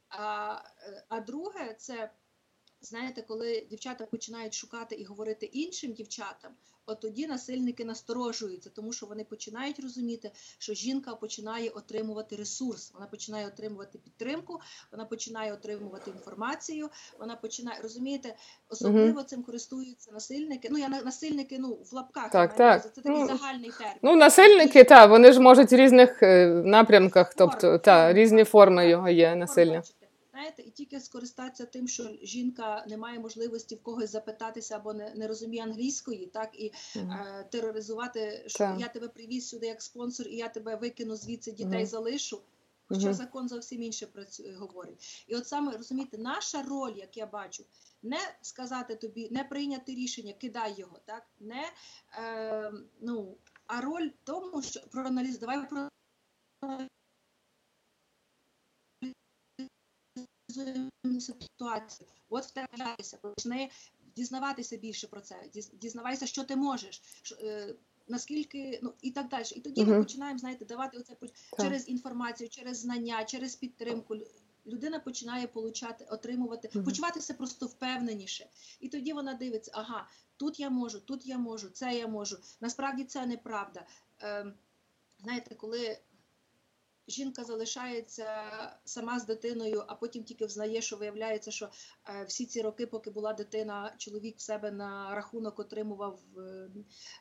А, 0.09 0.59
А 1.09 1.21
друге, 1.21 1.75
це 1.79 2.11
знаєте, 2.81 3.23
коли 3.23 3.66
дівчата 3.71 4.07
починають 4.07 4.55
шукати 4.55 4.95
і 4.95 5.05
говорити 5.05 5.47
іншим 5.47 5.92
дівчатам, 5.92 6.53
от 6.87 7.01
тоді 7.01 7.27
насильники 7.27 7.85
насторожуються, 7.85 8.71
тому 8.71 8.92
що 8.92 9.07
вони 9.07 9.25
починають 9.25 9.81
розуміти, 9.81 10.31
що 10.59 10.75
жінка 10.75 11.14
починає 11.14 11.68
отримувати 11.71 12.37
ресурс, 12.37 12.90
вона 12.95 13.07
починає 13.07 13.47
отримувати 13.47 13.99
підтримку, 13.99 14.61
вона 14.92 15.05
починає 15.05 15.53
отримувати 15.53 16.11
інформацію. 16.11 16.90
Вона 17.18 17.37
починає 17.37 17.81
розумієте, 17.83 18.35
особливо 18.68 19.18
угу. 19.18 19.23
цим 19.23 19.42
користуються 19.42 20.12
насильники. 20.12 20.68
Ну 20.71 20.79
я 20.79 20.88
насильники, 20.88 21.59
ну 21.59 21.79
в 21.90 21.95
лапках 21.95 22.31
так, 22.31 22.57
так. 22.57 22.83
це 22.83 22.88
такий 22.88 23.12
ну, 23.12 23.27
загальний 23.27 23.71
термін. 23.79 23.97
Ну 24.03 24.16
насильники, 24.16 24.85
так, 24.85 25.11
вони 25.11 25.33
ж 25.33 25.40
можуть 25.40 25.73
в 25.73 25.77
різних 25.77 26.23
е, 26.23 26.47
напрямках, 26.47 27.35
тобто 27.35 27.79
та 27.79 28.12
різні 28.12 28.45
форми 28.45 28.88
його 28.88 29.09
є 29.09 29.35
насилля 29.35 29.83
знаєте, 30.33 30.62
і 30.62 30.71
тільки 30.71 31.01
скористатися 31.01 31.66
тим, 31.66 31.88
що 31.88 32.11
жінка 32.23 32.85
не 32.88 32.97
має 32.97 33.18
можливості 33.18 33.75
в 33.75 33.83
когось 33.83 34.11
запитатися 34.11 34.77
або 34.77 34.92
не 34.92 35.14
не 35.14 35.29
розуміє 35.29 35.62
англійської, 35.62 36.27
так 36.27 36.51
і 36.53 36.73
mm. 36.97 37.12
е, 37.12 37.49
тероризувати, 37.51 38.45
що 38.47 38.59
так. 38.59 38.81
я 38.81 38.88
тебе 38.88 39.09
привіз 39.09 39.49
сюди 39.49 39.66
як 39.66 39.83
спонсор, 39.83 40.29
і 40.29 40.37
я 40.37 40.49
тебе 40.49 40.77
викину 40.77 41.16
звідси 41.16 41.53
дітей 41.53 41.85
mm. 41.85 41.87
залишу. 41.87 42.42
Хоча 42.88 43.09
mm 43.09 43.12
закон 43.12 43.49
зовсім 43.49 43.83
інше 43.83 44.07
працює, 44.07 44.53
говорить. 44.53 45.25
І 45.29 45.37
от 45.37 45.49
саме 45.49 45.77
розумієте, 45.77 46.18
наша 46.18 46.62
роль, 46.62 46.92
як 46.97 47.16
я 47.16 47.27
бачу, 47.27 47.64
не 48.03 48.18
сказати 48.40 48.97
тобі, 48.97 49.29
не 49.31 49.45
прийняти 49.45 49.95
рішення, 49.95 50.33
кидай 50.33 50.75
його, 50.79 50.99
так 51.05 51.27
не 51.40 51.64
е, 52.18 52.73
ну 53.01 53.37
а 53.66 53.81
роль 53.81 54.11
тому, 54.25 54.62
що 54.62 54.81
проаналіз, 54.90 55.38
давай 55.38 55.68
про 55.68 55.88
ситуацію. 61.21 62.09
От 62.29 62.45
втрачайся, 62.45 63.17
почни 63.17 63.71
дізнаватися 64.17 64.77
більше 64.77 65.07
про 65.07 65.21
це, 65.21 65.37
дізнавайся, 65.73 66.27
що 66.27 66.45
ти 66.45 66.57
можеш. 66.57 67.03
Е, 67.43 67.75
наскільки 68.09 68.81
ну 68.83 68.93
і 69.03 69.11
так 69.11 69.29
далі, 69.29 69.45
і 69.57 69.61
тоді 69.61 69.81
uh 69.81 69.85
-huh. 69.85 69.91
ми 69.91 70.03
починаємо 70.03 70.38
знаєте, 70.38 70.65
давати 70.65 70.99
оце 70.99 71.17
через 71.57 71.88
інформацію, 71.88 72.49
через 72.49 72.79
знання, 72.79 73.25
через 73.25 73.57
підтримку. 73.57 74.17
Людина 74.67 74.99
починає 74.99 75.47
получати, 75.47 76.05
отримувати, 76.05 76.69
uh 76.69 76.77
-huh. 76.77 76.85
почуватися 76.85 77.35
просто 77.35 77.67
впевненіше, 77.67 78.47
і 78.81 78.88
тоді 78.88 79.12
вона 79.12 79.35
дивиться: 79.35 79.71
ага, 79.75 80.09
тут 80.37 80.61
я 80.61 80.71
можу, 80.71 81.01
тут 81.01 81.27
я 81.27 81.38
можу, 81.38 81.69
це 81.69 81.95
я 81.95 82.07
можу. 82.07 82.38
Насправді 82.61 83.05
це 83.05 83.27
неправда. 83.27 83.87
Е, 84.23 84.53
Знаєте, 85.23 85.55
коли 85.55 85.99
жінка 87.09 87.45
залишається 87.45 88.27
сама 88.85 89.21
з 89.21 89.27
дитиною, 89.27 89.85
а 89.87 89.95
потім 89.95 90.25
тільки 90.25 90.47
взнає, 90.47 90.83
що 90.83 90.97
виявляється, 90.97 91.51
що 91.51 91.71
е, 92.09 92.25
всі 92.25 92.47
ці 92.47 92.62
роки, 92.62 92.87
поки 92.87 93.11
була 93.11 93.33
дитина, 93.33 93.95
чоловік 93.99 94.37
в 94.37 94.41
себе 94.41 94.71
на 94.71 95.15
рахунок 95.15 95.59
отримував 95.59 96.21
е, 96.37 96.71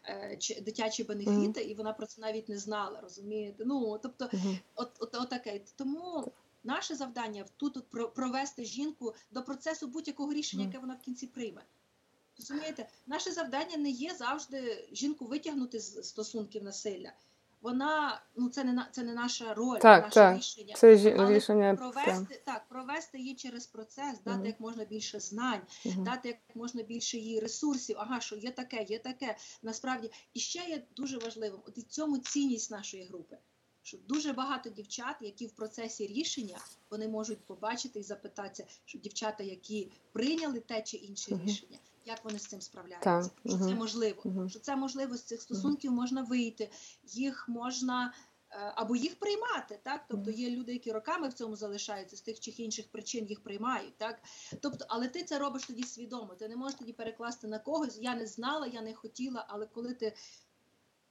е, 0.05 0.61
дитячі 0.61 1.03
бенефіти, 1.03 1.61
і 1.61 1.75
вона 1.75 1.93
про 1.93 2.05
це 2.05 2.21
навіть 2.21 2.49
не 2.49 2.57
знала. 2.57 3.01
Розумієте? 3.01 3.63
Ну 3.65 3.99
тобто, 4.03 4.29
от, 4.75 4.91
от, 4.99 5.15
от 5.15 5.29
таке. 5.29 5.61
Тому. 5.75 6.31
Наше 6.63 6.95
завдання 6.95 7.45
тут 7.57 7.77
от 7.77 8.13
провести 8.13 8.65
жінку 8.65 9.13
до 9.31 9.43
процесу 9.43 9.87
будь-якого 9.87 10.33
рішення, 10.33 10.65
яке 10.65 10.79
вона 10.79 10.93
в 10.93 10.99
кінці 10.99 11.27
прийме. 11.27 11.61
Розумієте, 12.37 12.89
наше 13.07 13.31
завдання 13.31 13.77
не 13.77 13.89
є 13.89 14.15
завжди 14.15 14.89
жінку 14.91 15.25
витягнути 15.25 15.79
з 15.79 16.03
стосунків 16.03 16.63
насилля 16.63 17.11
вона 17.61 18.21
ну 18.35 18.49
це 18.49 18.63
не 18.63 18.87
це 18.91 19.03
не 19.03 19.13
наша 19.13 19.53
роль, 19.53 19.79
так, 19.79 20.03
наше 20.03 20.15
так. 20.15 20.37
рішення. 20.37 20.75
Це 20.75 21.15
Але 21.17 21.35
рішення 21.35 21.75
провести 21.75 22.41
так. 22.45 22.67
провести 22.69 23.19
її 23.19 23.35
через 23.35 23.67
процес, 23.67 24.21
дати 24.25 24.37
угу. 24.37 24.45
як 24.45 24.59
можна 24.59 24.85
більше 24.85 25.19
знань, 25.19 25.61
угу. 25.85 26.03
дати 26.03 26.27
як 26.27 26.37
можна 26.55 26.83
більше 26.83 27.17
її 27.17 27.39
ресурсів. 27.39 27.95
Ага, 27.99 28.19
що 28.19 28.35
є 28.35 28.51
таке, 28.51 28.85
є 28.89 28.99
таке. 28.99 29.37
Насправді 29.63 30.11
і 30.33 30.39
ще 30.39 30.59
є 30.59 30.83
дуже 30.95 31.17
важливим. 31.17 31.59
От 31.67 31.77
і 31.77 31.81
цьому 31.81 32.17
цінність 32.17 32.71
нашої 32.71 33.03
групи. 33.03 33.37
що 33.83 33.97
дуже 33.97 34.33
багато 34.33 34.69
дівчат, 34.69 35.15
які 35.21 35.47
в 35.47 35.51
процесі 35.51 36.07
рішення 36.07 36.57
вони 36.89 37.07
можуть 37.07 37.45
побачити 37.45 37.99
і 37.99 38.03
запитатися, 38.03 38.65
що 38.85 38.99
дівчата, 38.99 39.43
які 39.43 39.91
прийняли 40.11 40.59
те 40.59 40.81
чи 40.81 40.97
інше 40.97 41.35
Мгм. 41.35 41.45
рішення, 41.45 41.77
як 42.05 42.25
вони 42.25 42.39
з 42.39 42.45
цим 42.45 42.61
справляються, 42.61 43.19
Так, 43.21 43.31
що 43.45 43.57
це 43.57 43.75
можливо, 43.75 44.21
Мгм. 44.25 44.49
що 44.49 44.59
це 44.59 44.75
можливо 44.75 45.17
з 45.17 45.23
цих 45.23 45.41
стосунків 45.41 45.91
можна 45.91 46.21
вийти, 46.23 46.69
їх 47.03 47.49
можна. 47.49 48.13
е, 48.53 48.73
Або 48.75 48.95
їх 48.95 49.19
приймати, 49.19 49.79
так 49.83 50.01
тобто 50.09 50.31
є 50.31 50.49
люди, 50.49 50.73
які 50.73 50.91
роками 50.91 51.27
в 51.29 51.33
цьому 51.33 51.55
залишаються 51.55 52.17
з 52.17 52.21
тих 52.21 52.39
чи 52.39 52.51
інших 52.51 52.87
причин 52.91 53.25
їх 53.25 53.43
приймають, 53.43 53.97
так 53.97 54.21
тобто, 54.61 54.85
але 54.89 55.07
ти 55.07 55.23
це 55.23 55.39
робиш 55.39 55.63
тоді 55.67 55.83
свідомо. 55.83 56.35
Ти 56.35 56.47
не 56.47 56.55
можеш 56.55 56.79
тоді 56.79 56.93
перекласти 56.93 57.47
на 57.47 57.59
когось. 57.59 57.97
Я 58.01 58.15
не 58.15 58.27
знала, 58.27 58.67
я 58.67 58.81
не 58.81 58.93
хотіла, 58.93 59.45
але 59.49 59.65
коли 59.65 59.93
ти 59.93 60.13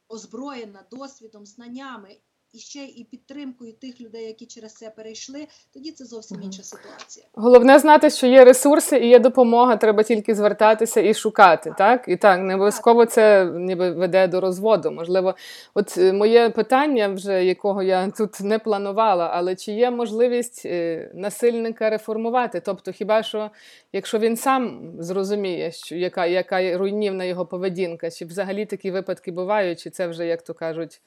озброєна 0.09 0.85
досвідом, 0.91 1.47
знаннями 1.47 2.17
і 2.53 2.59
ще 2.59 2.85
і 2.85 3.07
підтримкою 3.11 3.73
тих 3.73 4.01
людей, 4.01 4.27
які 4.27 4.47
через 4.47 4.75
це 4.75 4.91
перейшли, 4.91 5.47
тоді 5.75 5.93
це 5.93 6.05
зовсім 6.05 6.43
інша 6.43 6.63
ситуація. 6.63 7.27
Головне 7.33 7.79
знати, 7.79 8.11
що 8.11 8.27
є 8.27 8.45
ресурси 8.45 8.99
і 8.99 9.09
є 9.09 9.19
допомога, 9.19 9.77
треба 9.77 10.03
тільки 10.03 10.35
звертатися 10.35 11.01
і 11.01 11.15
шукати. 11.15 11.75
Так 11.79 12.05
і 12.09 12.17
так, 12.17 12.41
не 12.41 12.55
обов'язково 12.55 13.07
це 13.07 13.45
ніби 13.45 13.91
веде 13.91 14.27
до 14.29 14.41
розводу. 14.41 14.91
Можливо, 14.91 15.35
от 15.75 15.99
е, 15.99 16.13
моє 16.13 16.51
питання, 16.51 17.09
вже 17.09 17.45
якого 17.45 17.83
я 17.83 18.11
тут 18.11 18.41
не 18.41 18.59
планувала, 18.59 19.31
але 19.35 19.57
чи 19.57 19.73
є 19.73 19.91
можливість 19.91 20.63
е, 20.67 21.11
насильника 21.15 21.91
реформувати? 21.91 22.61
Тобто, 22.61 22.93
хіба 22.93 23.23
що 23.23 23.51
якщо 23.93 24.19
він 24.19 24.37
сам 24.37 24.93
зрозуміє, 24.99 25.73
що 25.73 25.97
яка, 25.97 26.27
яка 26.27 26.79
руйнівна 26.79 27.25
його 27.25 27.47
поведінка, 27.47 28.11
чи 28.11 28.25
взагалі 28.25 28.67
такі 28.67 28.91
випадки 28.91 29.33
бувають, 29.33 29.81
чи 29.81 29.91
це 29.91 30.07
вже, 30.07 30.27
як 30.27 30.43
то 30.43 30.55
кажуть, 30.55 31.01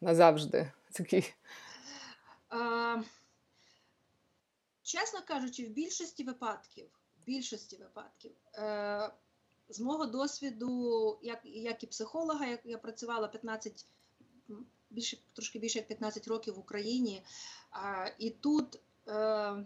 назавжди 0.00 0.66
такі. 0.92 1.24
Е, 2.52 3.02
чесно 4.82 5.20
кажучи, 5.26 5.66
в 5.66 5.70
більшості 5.70 6.24
випадків, 6.24 6.86
в 7.22 7.26
більшості 7.26 7.76
випадків, 7.76 8.32
е, 8.54 9.10
з 9.68 9.80
мого 9.80 10.06
досвіду, 10.06 11.18
як, 11.22 11.40
як 11.44 11.82
і 11.82 11.86
психолога, 11.86 12.46
як 12.46 12.60
я 12.64 12.78
працювала 12.78 13.28
15, 13.28 13.86
більше, 14.90 15.18
трошки 15.32 15.58
більше 15.58 15.78
як 15.78 15.88
15 15.88 16.28
років 16.28 16.54
в 16.54 16.58
Україні, 16.58 17.22
е, 17.72 18.14
і 18.18 18.30
тут 18.30 18.80
е, 19.08 19.64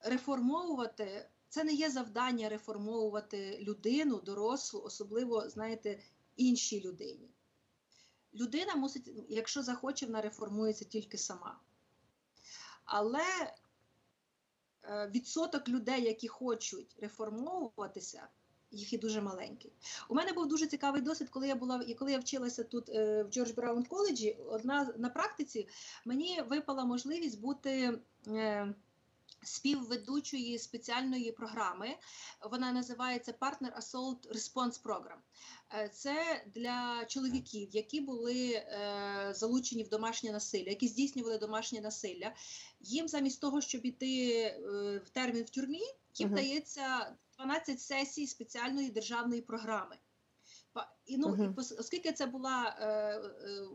реформовувати 0.00 1.28
це 1.48 1.64
не 1.64 1.72
є 1.72 1.90
завдання 1.90 2.48
реформовувати 2.48 3.58
людину, 3.62 4.20
дорослу, 4.20 4.80
особливо, 4.80 5.48
знаєте, 5.48 5.98
іншій 6.36 6.80
людині. 6.80 7.28
Людина 8.34 8.74
мусить, 8.74 9.10
якщо 9.28 9.62
захоче, 9.62 10.06
вона 10.06 10.20
реформується 10.20 10.84
тільки 10.84 11.18
сама. 11.18 11.60
Але 12.84 13.52
е, 14.84 15.10
відсоток 15.14 15.68
людей, 15.68 16.04
які 16.04 16.28
хочуть 16.28 16.96
реформовуватися, 17.00 18.28
їх 18.70 18.92
і 18.92 18.98
дуже 18.98 19.20
маленький. 19.20 19.72
У 20.08 20.14
мене 20.14 20.32
був 20.32 20.48
дуже 20.48 20.66
цікавий 20.66 21.02
досвід, 21.02 21.28
коли 21.28 21.48
я 21.48 21.54
була 21.54 21.84
і 21.86 21.94
коли 21.94 22.12
я 22.12 22.18
вчилася 22.18 22.64
тут 22.64 22.88
е, 22.88 23.22
в 23.22 23.30
Джордж 23.30 23.50
Браун 23.50 23.84
коледжі. 23.84 24.38
Одна 24.46 24.94
на 24.96 25.08
практиці 25.08 25.68
мені 26.04 26.42
випала 26.42 26.84
можливість 26.84 27.40
бути. 27.40 27.98
Співведучої 29.42 30.58
спеціальної 30.58 31.32
програми, 31.32 31.96
вона 32.50 32.72
називається 32.72 33.34
Partner 33.40 33.78
Assault 33.78 34.32
Response 34.34 34.82
Program. 34.82 35.18
Е, 35.74 35.88
Це 35.88 36.44
для 36.54 37.04
чоловіків, 37.04 37.68
які 37.72 38.00
були 38.00 38.50
е, 38.50 39.32
залучені 39.34 39.82
в 39.82 39.88
домашнє 39.88 40.32
насилля, 40.32 40.70
які 40.70 40.88
здійснювали 40.88 41.38
домашнє 41.38 41.80
насилля. 41.80 42.34
Їм 42.80 43.08
замість 43.08 43.40
того, 43.40 43.60
щоб 43.60 43.86
іти 43.86 44.30
е, 44.30 44.58
в 45.04 45.10
термін 45.10 45.44
в 45.44 45.50
тюрмі, 45.50 45.82
їм 46.14 46.34
дається 46.34 47.16
12 47.36 47.80
сесій 47.80 48.26
спеціальної 48.26 48.90
державної 48.90 49.40
програми. 49.42 49.96
І 51.06 51.18
ну 51.18 51.34
і 51.34 51.48
пос- 51.48 51.78
оскільки 51.78 52.12
це 52.12 52.26
була 52.26 52.76
е, 52.80 52.86
е, 52.86 53.22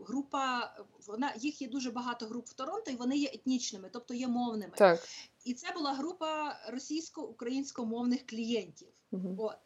група, 0.06 0.76
вона 1.06 1.34
їх 1.36 1.62
є 1.62 1.68
дуже 1.68 1.90
багато 1.90 2.26
груп 2.26 2.46
в 2.46 2.52
Торонто, 2.52 2.90
і 2.90 2.96
вони 2.96 3.16
є 3.16 3.30
етнічними, 3.34 3.90
тобто 3.92 4.14
є 4.14 4.28
мовними. 4.28 4.74
Так. 4.76 5.08
І 5.44 5.54
це 5.54 5.72
була 5.72 5.92
група 5.94 6.60
російсько-українськомовних 6.68 8.26
клієнтів. 8.26 8.88
Мгм. 9.10 9.34
От. 9.38 9.56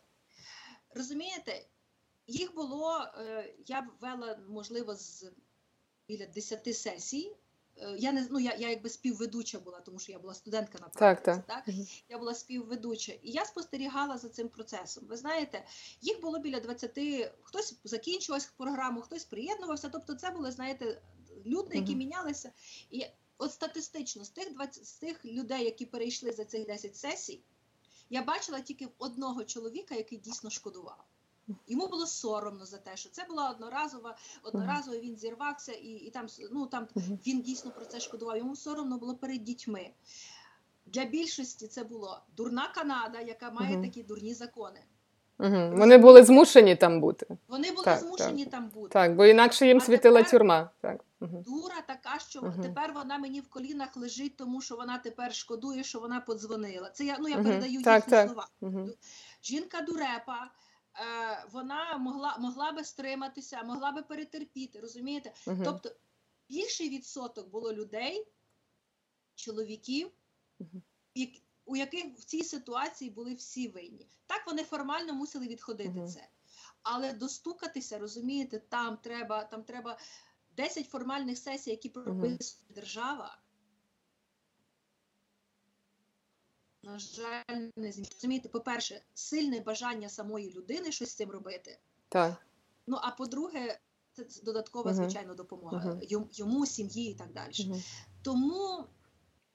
Розумієте, 0.95 1.67
їх 2.27 2.55
було, 2.55 3.07
е, 3.19 3.55
я 3.67 3.83
б 3.83 3.85
вела, 4.01 4.39
можливо, 4.49 4.95
з 4.95 5.33
біля 6.09 6.27
10 6.27 6.75
сесій. 6.75 7.37
Е, 7.83 7.97
Я 7.99 8.13
не 8.13 8.27
ну, 8.31 8.41
я, 8.41 8.55
я 8.55 8.69
якби 8.71 8.89
співведуча 8.89 9.59
була, 9.59 9.81
тому 9.81 9.99
що 9.99 10.13
я 10.13 10.19
була 10.19 10.35
студентка 10.35 10.79
на 10.79 10.89
Так, 10.89 10.95
практиці. 10.99 11.43
так. 11.47 11.65
так? 11.65 11.75
Я 12.09 12.19
була 12.19 12.35
співведуча, 12.35 13.13
і 13.13 13.31
я 13.31 13.45
спостерігала 13.45 14.19
за 14.19 14.29
цим 14.29 14.49
процесом. 14.49 15.05
Ви 15.09 15.17
знаєте, 15.17 15.65
їх 16.01 16.21
було 16.21 16.39
біля 16.39 16.61
20, 16.61 16.99
хтось 17.43 17.75
закінчував 17.85 18.51
програму, 18.57 19.01
хтось 19.03 19.25
приєднувався. 19.25 19.89
Тобто, 19.89 20.15
це 20.15 20.31
були, 20.31 20.51
знаєте, 20.53 21.03
люди, 21.47 21.77
які 21.77 21.91
Мгм. 21.91 21.99
мінялися. 21.99 22.53
І 22.91 23.05
от 23.39 23.53
статистично 23.53 24.25
з 24.25 24.29
тих 24.31 24.53
20, 24.55 24.87
з 24.87 24.93
тих 24.93 25.25
людей, 25.25 25.65
які 25.65 25.87
перейшли 25.87 26.33
за 26.33 26.45
цих 26.45 26.67
10 26.67 26.97
сесій, 26.97 27.41
я 28.11 28.23
бачила 28.23 28.61
тільки 28.61 28.89
одного 28.99 29.45
чоловіка, 29.45 29.95
який 29.95 30.19
дійсно 30.19 30.51
шкодував. 30.51 31.05
Йому 31.69 31.87
було 31.89 32.07
соромно 32.07 32.67
за 32.67 32.79
те, 32.79 32.97
що 32.97 33.09
це 33.11 33.25
була 33.29 33.51
одноразова, 33.51 34.17
одноразово 34.43 34.97
він 34.99 35.17
зірвався, 35.17 35.73
і, 35.73 35.87
і 35.89 36.11
там 36.11 36.27
ну 36.53 36.67
там 36.67 36.87
він 37.27 37.43
дійсно 37.43 37.71
про 37.71 37.85
це 37.85 38.01
шкодував. 38.01 38.37
Йому 38.37 38.57
соромно 38.57 38.99
було 38.99 39.15
перед 39.15 39.45
дітьми. 39.45 39.91
Для 40.87 41.05
більшості 41.05 41.67
це 41.69 41.85
була 41.85 42.23
дурна 42.37 42.69
Канада, 42.75 43.21
яка 43.21 43.51
має 43.51 43.73
Мгм. 43.73 43.83
такі 43.85 44.03
дурні 44.03 44.35
закони. 44.35 44.81
Мгм. 45.39 45.79
Вони 45.79 45.99
були 45.99 46.25
змушені 46.25 46.77
там 46.77 47.01
бути. 47.01 47.27
Вони 47.49 47.71
були 47.71 47.85
Так, 47.85 48.01
змушені 48.01 48.47
там 48.47 48.69
бути. 48.69 48.93
Так, 48.93 49.17
бо 49.17 49.27
інакше 49.27 49.67
їм 49.67 49.77
А 49.77 49.81
світила 49.81 50.19
тепер- 50.23 50.31
тюрма. 50.31 50.71
Так. 50.81 51.05
Мгм. 51.21 51.43
Дура 51.43 51.81
така, 51.87 52.19
що 52.19 52.43
Мгм. 52.43 52.63
тепер 52.63 52.93
вона 52.93 53.19
мені 53.19 53.41
в 53.41 53.49
колінах 53.49 53.97
лежить, 53.97 54.37
тому 54.37 54.61
що 54.61 54.77
вона 54.77 54.99
тепер 54.99 55.35
шкодує, 55.35 55.85
що 55.85 56.01
вона 56.01 56.21
подзвонила. 56.21 56.91
Це 56.91 57.05
я 57.05 57.17
ну 57.21 57.29
я 57.29 57.37
передаю 57.37 57.83
Так, 57.83 57.97
їхні 57.97 58.11
так. 58.11 58.27
слова. 58.29 58.49
Мгм. 58.61 58.93
Жінка 59.43 59.81
дурепа. 59.81 60.51
Е, 61.01 61.45
Вона 61.53 61.99
могла 61.99 62.37
могла 62.39 62.73
би 62.73 62.85
стриматися, 62.85 63.63
могла 63.63 63.93
би 63.93 64.03
перетерпіти, 64.03 64.81
розумієте? 64.81 65.33
Мгм. 65.47 65.63
Тобто 65.65 65.91
більший 66.49 66.89
відсоток 66.89 67.49
було 67.49 67.73
людей, 67.73 68.27
чоловіків, 69.35 70.11
Мгм. 70.59 70.83
як- 71.15 71.43
у 71.65 71.77
яких 71.77 72.05
в 72.19 72.25
цій 72.25 72.45
ситуації 72.45 73.11
були 73.11 73.35
всі 73.35 73.69
винні. 73.69 74.09
Так 74.27 74.47
вони 74.47 74.65
формально 74.65 75.15
мусили 75.15 75.47
відходити 75.49 75.89
Мгм. 75.91 76.09
це. 76.09 76.29
Але 76.83 77.13
достукатися, 77.13 77.99
розумієте, 77.99 78.59
там 78.59 78.97
треба, 78.97 79.45
там 79.45 79.65
треба 79.65 79.99
10 80.57 80.89
формальних 80.89 81.39
сесій, 81.39 81.71
які 81.71 81.89
прописує 81.89 82.39
держава. 82.69 83.39
На 86.89 86.99
жаль, 86.99 87.71
не. 87.77 87.93
Розумієте, 88.13 88.49
по-перше, 88.49 89.03
сильне 89.15 89.61
бажання 89.61 90.09
самої 90.09 90.53
людини 90.53 90.93
щось 90.93 91.11
з 91.11 91.15
цим 91.15 91.31
робити. 91.31 91.79
Так. 92.09 92.47
Ну 92.87 92.99
а 93.03 93.11
по-друге, 93.11 93.79
це 94.13 94.27
додаткова, 94.43 94.95
звичайно, 94.95 95.35
допомога 95.35 95.95
Мгм. 95.95 96.29
йому- 96.31 96.67
сім'ї 96.67 97.11
і 97.11 97.15
так 97.15 97.33
далі. 97.33 97.53
Мгм. 97.67 97.83
Тому 98.23 98.85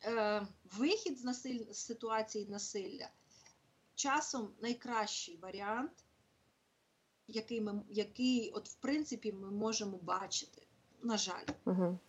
е, 0.04 0.48
вихід 0.78 1.20
з, 1.20 1.24
насиль... 1.24 1.72
з 1.72 1.78
ситуації 1.78 2.48
насилля 2.48 3.10
часом 3.96 4.50
найкращий 4.62 5.38
варіант, 5.38 6.06
який, 7.28 7.62
ми, 7.62 7.82
який 7.90 8.52
от, 8.52 8.70
в 8.70 8.74
принципі, 8.74 9.32
ми 9.32 9.52
можемо 9.52 9.98
бачити. 9.98 10.68
На 11.02 11.18
жаль. 11.18 11.46
Мгм. 11.66 12.00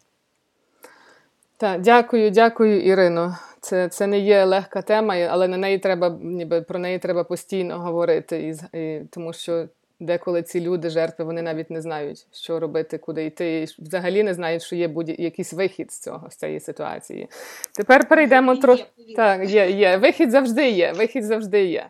Так, 1.65 1.81
дякую, 1.81 2.31
дякую, 2.31 2.83
Ірино. 2.83 3.37
Це, 3.61 3.89
це 3.89 4.07
не 4.07 4.19
є 4.19 4.45
легка 4.45 4.83
тема, 4.83 5.15
але 5.15 5.49
на 5.49 5.57
неї 5.57 5.79
треба, 5.79 6.19
ніби 6.23 6.61
про 6.61 6.79
неї 6.79 6.99
треба 6.99 7.25
постійно 7.25 7.79
говорити, 7.79 8.57
і, 8.73 8.79
і, 8.79 9.01
тому 9.11 9.33
що 9.33 9.69
деколи 10.01 10.43
ці 10.43 10.61
люди, 10.61 10.91
жертви, 10.91 11.25
вони 11.25 11.43
навіть 11.43 11.71
не 11.71 11.81
знають, 11.81 12.27
що 12.33 12.61
робити, 12.61 12.99
куди 12.99 13.25
йти, 13.25 13.63
і 13.63 13.83
взагалі 13.83 14.23
не 14.23 14.35
знають, 14.35 14.63
що 14.63 14.77
є 14.77 14.89
будь- 14.89 15.21
якийсь 15.21 15.53
вихід 15.53 15.93
з 15.93 15.99
цього, 15.99 16.31
з 16.31 16.37
цієї 16.37 16.61
ситуації. 16.61 17.29
Тепер 17.77 18.09
перейдемо 18.09 18.57
трохи. 18.57 18.85
Так, 19.17 19.51
є, 19.51 19.71
є. 19.71 19.97
Вихід 19.97 20.31
завжди 20.31 20.71
є. 20.71 20.93
Вихід 20.93 21.25
завжди 21.25 21.65
є. 21.65 21.87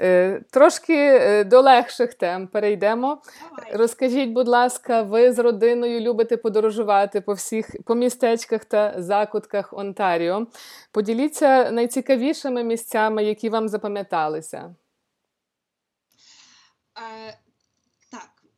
Е, 0.00 0.40
трошки 0.50 0.94
е, 0.94 1.44
до 1.44 1.60
легших 1.60 2.14
тем 2.14 2.48
перейдемо. 2.48 3.22
Давай. 3.56 3.76
Розкажіть, 3.76 4.30
будь 4.30 4.48
ласка, 4.48 5.02
ви 5.02 5.32
з 5.32 5.38
родиною 5.38 6.00
любите 6.00 6.36
подорожувати 6.36 7.20
по 7.20 7.32
всіх 7.32 7.70
по 7.84 7.94
містечках 7.94 8.64
та 8.64 8.94
закутках 8.98 9.72
Онтаріо. 9.72 10.46
Поділіться 10.92 11.70
найцікавішими 11.70 12.62
місцями, 12.64 13.24
які 13.24 13.48
вам 13.48 13.68
запам'яталися. 13.68 14.74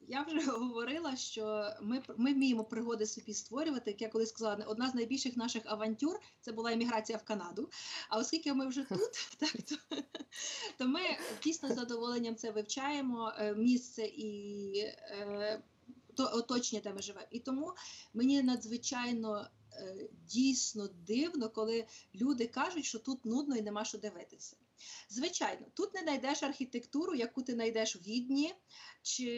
Я 0.09 0.23
вже 0.23 0.41
говорила, 0.51 1.17
що 1.17 1.71
ми 1.83 2.03
ми 2.17 2.33
вміємо 2.33 2.65
пригоди 2.65 3.07
собі 3.07 3.35
створювати. 3.35 3.91
Як 3.91 4.03
я 4.03 4.09
колись 4.09 4.29
сказала, 4.29 4.65
одна 4.65 4.91
з 4.91 4.95
найбільших 4.95 5.37
наших 5.37 5.63
авантюр 5.67 6.21
це 6.41 6.53
була 6.53 6.73
еміграція 6.73 7.19
в 7.19 7.25
Канаду. 7.25 7.71
А 8.09 8.19
оскільки 8.19 8.55
ми 8.55 8.67
вже 8.67 8.85
тут, 8.85 9.13
так 9.39 9.53
то, 9.63 9.77
то 10.79 10.89
ми 10.89 11.01
дійсно 11.45 11.69
з 11.69 11.75
задоволенням 11.75 12.37
це 12.37 12.51
вивчаємо 12.51 13.33
е, 13.39 13.55
місце 13.55 14.03
і 14.05 14.73
е, 14.79 15.63
то 16.15 16.31
оточення, 16.33 16.83
де 16.85 16.93
ми 16.93 17.03
живемо. 17.03 17.27
І 17.31 17.41
тому 17.41 17.73
мені 18.15 18.43
надзвичайно 18.43 19.49
е, 19.73 20.09
дійсно 20.27 20.89
дивно, 21.07 21.51
коли 21.51 21.87
люди 22.15 22.47
кажуть, 22.47 22.85
що 22.85 22.99
тут 22.99 23.25
нудно 23.25 23.57
і 23.57 23.63
нема 23.63 23.85
що 23.85 23.99
дивитися. 23.99 24.57
Звичайно, 25.09 25.67
тут 25.75 25.95
не 25.95 26.01
знайдеш 26.01 26.43
архітектуру, 26.43 27.15
яку 27.15 27.43
ти 27.43 27.53
знайдеш 27.53 27.97
в 27.97 27.99
Відні 27.99 28.55
чи 29.03 29.31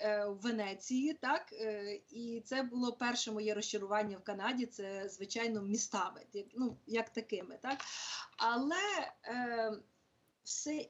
е, 0.00 0.26
в 0.28 0.40
Венеції, 0.40 1.14
так 1.14 1.52
е, 1.52 2.00
і 2.10 2.42
це 2.46 2.62
було 2.62 2.92
перше 2.92 3.32
моє 3.32 3.54
розчарування 3.54 4.16
в 4.16 4.24
Канаді. 4.24 4.66
Це 4.66 5.08
звичайно 5.08 5.62
містами, 5.62 6.26
ну 6.54 6.78
як 6.86 7.10
такими, 7.10 7.58
так 7.62 7.80
але 8.36 9.12
е, 9.24 9.72
все 10.42 10.88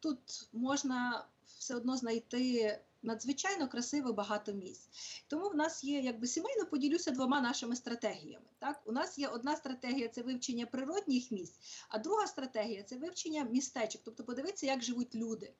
тут 0.00 0.48
можна 0.52 1.26
все 1.58 1.74
одно 1.74 1.96
знайти 1.96 2.78
надзвичайно 3.04 3.68
красиво 3.68 4.12
багато 4.12 4.52
місць. 4.52 4.88
Тому 5.28 5.48
в 5.48 5.54
нас 5.54 5.84
є, 5.84 6.00
якби 6.00 6.26
сімейно 6.26 6.66
поділюся 6.66 7.10
двома 7.10 7.40
нашими 7.40 7.76
стратегіями. 7.76 8.46
Так, 8.58 8.82
у 8.86 8.92
нас 8.92 9.18
є 9.18 9.28
одна 9.28 9.56
стратегія 9.56 10.08
це 10.08 10.22
вивчення 10.22 10.66
природних 10.66 11.30
місць, 11.30 11.84
а 11.88 11.98
друга 11.98 12.26
стратегія 12.26 12.82
це 12.82 12.96
вивчення 12.96 13.44
містечок, 13.44 14.02
тобто 14.04 14.24
подивитися, 14.24 14.66
як 14.66 14.82
живуть 14.82 15.14
люди. 15.14 15.52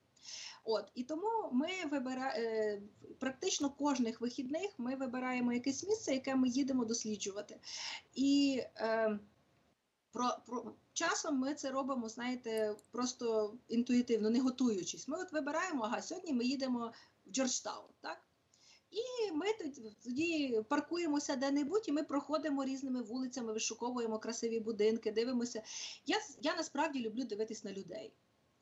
От 0.64 0.92
і 0.94 1.04
тому 1.04 1.50
ми 1.52 1.68
вибираємо 1.90 2.82
практично 3.18 3.70
кожних 3.70 4.20
вихідних 4.20 4.70
ми 4.78 4.96
вибираємо 4.96 5.52
якесь 5.52 5.84
місце, 5.84 6.14
яке 6.14 6.34
ми 6.34 6.48
їдемо 6.48 6.84
досліджувати. 6.84 7.60
І 8.14 8.62
е, 8.76 9.18
про, 10.12 10.36
про 10.46 10.72
часом 10.92 11.38
ми 11.38 11.54
це 11.54 11.70
робимо, 11.70 12.08
знаєте, 12.08 12.76
просто 12.90 13.54
інтуїтивно, 13.68 14.30
не 14.30 14.40
готуючись. 14.40 15.08
Ми 15.08 15.18
от 15.18 15.32
вибираємо, 15.32 15.84
ага, 15.84 16.02
сьогодні 16.02 16.32
ми 16.32 16.44
їдемо 16.44 16.92
Джорджтаун, 17.28 17.90
так? 18.00 18.18
І 18.90 19.32
ми 19.32 19.46
тоді 20.04 20.62
паркуємося 20.68 21.36
де-небудь, 21.36 21.88
і 21.88 21.92
ми 21.92 22.02
проходимо 22.02 22.64
різними 22.64 23.02
вулицями, 23.02 23.52
вишуковуємо 23.52 24.18
красиві 24.18 24.60
будинки, 24.60 25.12
дивимося. 25.12 25.62
Я 26.06 26.20
я 26.40 26.56
насправді 26.56 27.00
люблю 27.00 27.24
дивитись 27.24 27.64
на 27.64 27.72
людей. 27.72 28.12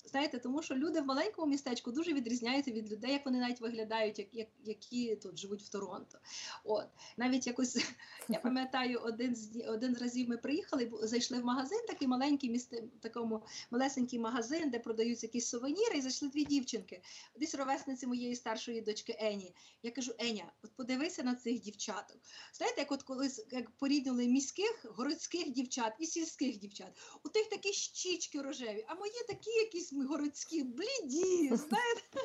Знаєте, 0.04 0.38
тому 0.38 0.62
що 0.62 0.74
люди 0.74 1.00
в 1.00 1.06
маленькому 1.06 1.46
містечку 1.46 1.92
дуже 1.92 2.12
відрізняються 2.12 2.70
від 2.70 2.92
людей, 2.92 3.12
як 3.12 3.24
вони 3.24 3.38
навіть 3.38 3.60
виглядають, 3.60 4.18
як, 4.18 4.28
як 4.32 4.48
які 4.64 5.16
тут 5.16 5.38
живуть 5.38 5.62
в 5.62 5.68
Торонто. 5.68 6.18
От 6.64 6.86
навіть 7.16 7.46
якось 7.46 7.76
я 8.28 8.38
пам'ятаю, 8.38 8.98
один 8.98 9.36
з 9.36 9.68
один 9.68 9.94
з 9.94 10.02
разів 10.02 10.28
ми 10.28 10.36
приїхали, 10.36 10.90
зайшли 11.02 11.38
в 11.38 11.44
магазин, 11.44 11.78
такий 11.88 12.08
маленький 12.08 12.50
місце, 12.50 12.82
такому 13.00 13.42
малесенький 13.70 14.18
магазин, 14.18 14.70
де 14.70 14.78
продаються 14.78 15.26
якісь 15.26 15.48
сувеніри, 15.48 15.98
і 15.98 16.00
зайшли 16.00 16.28
дві 16.28 16.44
дівчинки. 16.44 17.02
Десь 17.36 17.54
ровесниці 17.54 18.06
моєї 18.06 18.36
старшої 18.36 18.80
дочки 18.80 19.16
Ені. 19.20 19.54
Я 19.82 19.90
кажу: 19.90 20.12
Еня, 20.18 20.52
от 20.64 20.76
подивися 20.76 21.22
на 21.22 21.34
цих 21.34 21.60
дівчаток. 21.60 22.16
Знаєте, 22.52 22.80
як 22.80 22.92
от 22.92 23.02
колись 23.02 23.46
як 23.50 23.70
порівняли 23.70 24.26
міських, 24.26 24.86
городських 24.96 25.50
дівчат 25.50 25.92
і 25.98 26.06
сільських 26.06 26.58
дівчат. 26.58 27.00
У 27.24 27.28
тих 27.28 27.48
такі 27.48 27.72
щічки 27.72 28.42
рожеві, 28.42 28.84
а 28.88 28.94
мої 28.94 29.12
такі 29.28 29.50
якісь 29.50 29.91
ми 29.92 30.06
городські 30.06 30.62
бліді, 30.62 31.48
знаєте. 31.56 32.20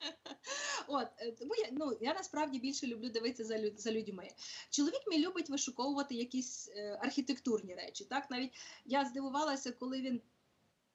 От, 0.88 1.08
е, 1.18 1.32
тому 1.32 1.54
я 1.54 1.68
ну 1.72 1.98
я 2.00 2.14
насправді 2.14 2.58
більше 2.58 2.86
люблю 2.86 3.08
дивитися 3.08 3.44
за 3.44 3.58
люд, 3.58 3.80
за 3.80 3.92
людьми. 3.92 4.28
Чоловік 4.70 5.00
мій 5.10 5.26
любить 5.26 5.50
вишуковувати 5.50 6.14
якісь 6.14 6.68
е, 6.68 6.98
архітектурні 7.02 7.74
речі. 7.74 8.04
Так, 8.04 8.30
навіть 8.30 8.52
я 8.84 9.04
здивувалася, 9.04 9.72
коли 9.72 10.00
він 10.00 10.20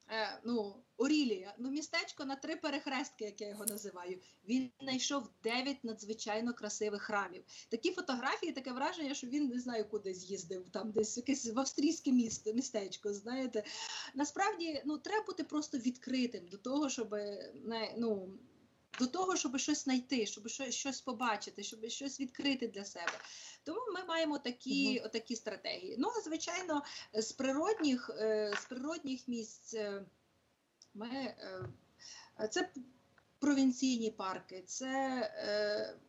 е, 0.10 0.40
ну, 0.44 0.76
Орілія, 0.98 1.56
ну 1.58 1.70
містечко 1.70 2.26
на 2.26 2.36
три 2.36 2.56
перехрестки, 2.56 3.26
як 3.26 3.42
я 3.42 3.48
його 3.48 3.66
називаю. 3.66 4.20
Він 4.48 4.72
знайшов 4.82 5.30
дев'ять 5.44 5.84
надзвичайно 5.84 6.54
красивих 6.54 7.02
храмів. 7.02 7.44
Такі 7.70 7.92
фотографії, 7.92 8.52
таке 8.52 8.72
враження, 8.72 9.14
що 9.14 9.28
він 9.28 9.48
не 9.48 9.60
знаю, 9.60 9.86
куди 9.90 10.14
з'їздив, 10.14 10.70
там 10.70 10.92
десь 10.92 11.18
якесь 11.18 11.54
в 11.54 11.60
австрійське 11.60 12.12
місто, 12.12 12.54
містечко. 12.54 13.14
Знаєте, 13.14 13.64
насправді 14.16 14.82
ну 14.86 14.98
треба 14.98 15.26
бути 15.26 15.44
просто 15.44 15.78
відкритим 15.78 16.48
до 16.48 16.58
того, 16.58 16.90
щоб 16.90 17.12
не 17.64 17.94
ну. 17.98 18.30
До 19.00 19.08
того, 19.08 19.36
щоб 19.36 19.58
щось 19.58 19.84
знайти, 19.84 20.26
щоб 20.26 20.50
щось 20.70 21.02
побачити, 21.02 21.64
щоб 21.64 21.90
щось 21.90 22.20
відкрити 22.20 22.68
для 22.68 22.86
себе. 22.86 23.12
Тому 23.64 23.80
ми 23.94 24.04
маємо 24.04 24.40
такі 24.40 25.00
угу. 25.00 25.10
такі 25.10 25.36
стратегії. 25.36 25.96
Ну, 26.00 26.10
звичайно, 26.24 26.84
з 27.14 27.32
природних, 27.32 28.10
е, 28.20 28.54
з 28.62 28.66
природних 28.66 29.28
місць 29.28 29.74
е, 29.74 30.06
ми, 30.94 31.08
е, 31.10 31.70
це 32.52 32.70
провінційні 33.40 34.12
парки, 34.12 34.64
це 34.68 36.02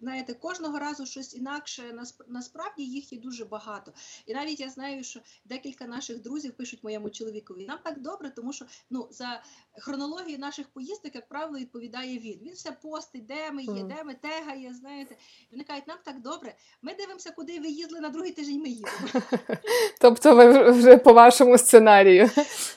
знаєте, 0.00 0.34
кожного 0.34 0.78
разу 0.78 1.06
щось 1.06 1.34
інакше. 1.34 1.82
Насправді 2.28 2.82
їх 2.82 3.12
є 3.12 3.18
дуже 3.18 3.44
багато. 3.44 3.92
І 4.26 4.34
навіть 4.34 4.60
я 4.60 4.68
знаю, 4.68 5.04
що 5.04 5.20
декілька 5.44 5.86
наших 5.86 6.22
друзів 6.22 6.52
пишуть 6.52 6.84
моєму 6.84 7.10
чоловікові. 7.10 7.66
Нам 7.66 7.78
так 7.84 8.00
добре, 8.00 8.30
тому 8.30 8.52
що 8.52 8.64
ну 8.90 9.08
за 9.10 9.42
хронологією 9.78 10.38
наших 10.38 10.68
поїздок, 10.68 11.14
як 11.14 11.28
правило, 11.28 11.58
відповідає 11.58 12.18
він. 12.18 12.38
Він 12.42 12.52
все 12.54 12.72
постить, 12.72 13.26
де 13.26 13.50
ми 13.52 13.62
є, 13.62 13.82
де 13.82 14.04
ми 14.04 14.14
тегає. 14.14 14.74
Знаєте, 14.74 15.16
і 15.40 15.48
вони 15.52 15.64
кажуть, 15.64 15.86
нам 15.86 15.98
так 16.04 16.20
добре. 16.20 16.54
Ми 16.82 16.94
дивимося, 16.94 17.30
куди 17.30 17.60
ви 17.60 17.68
їздили 17.68 18.00
на 18.00 18.08
другий 18.08 18.32
тиждень. 18.32 18.60
Ми 18.60 18.68
їдемо. 18.68 19.08
Тобто, 20.00 20.34
ви 20.34 20.70
вже 20.70 20.96
по 20.96 21.12
вашому 21.12 21.58
сценарію. 21.58 22.30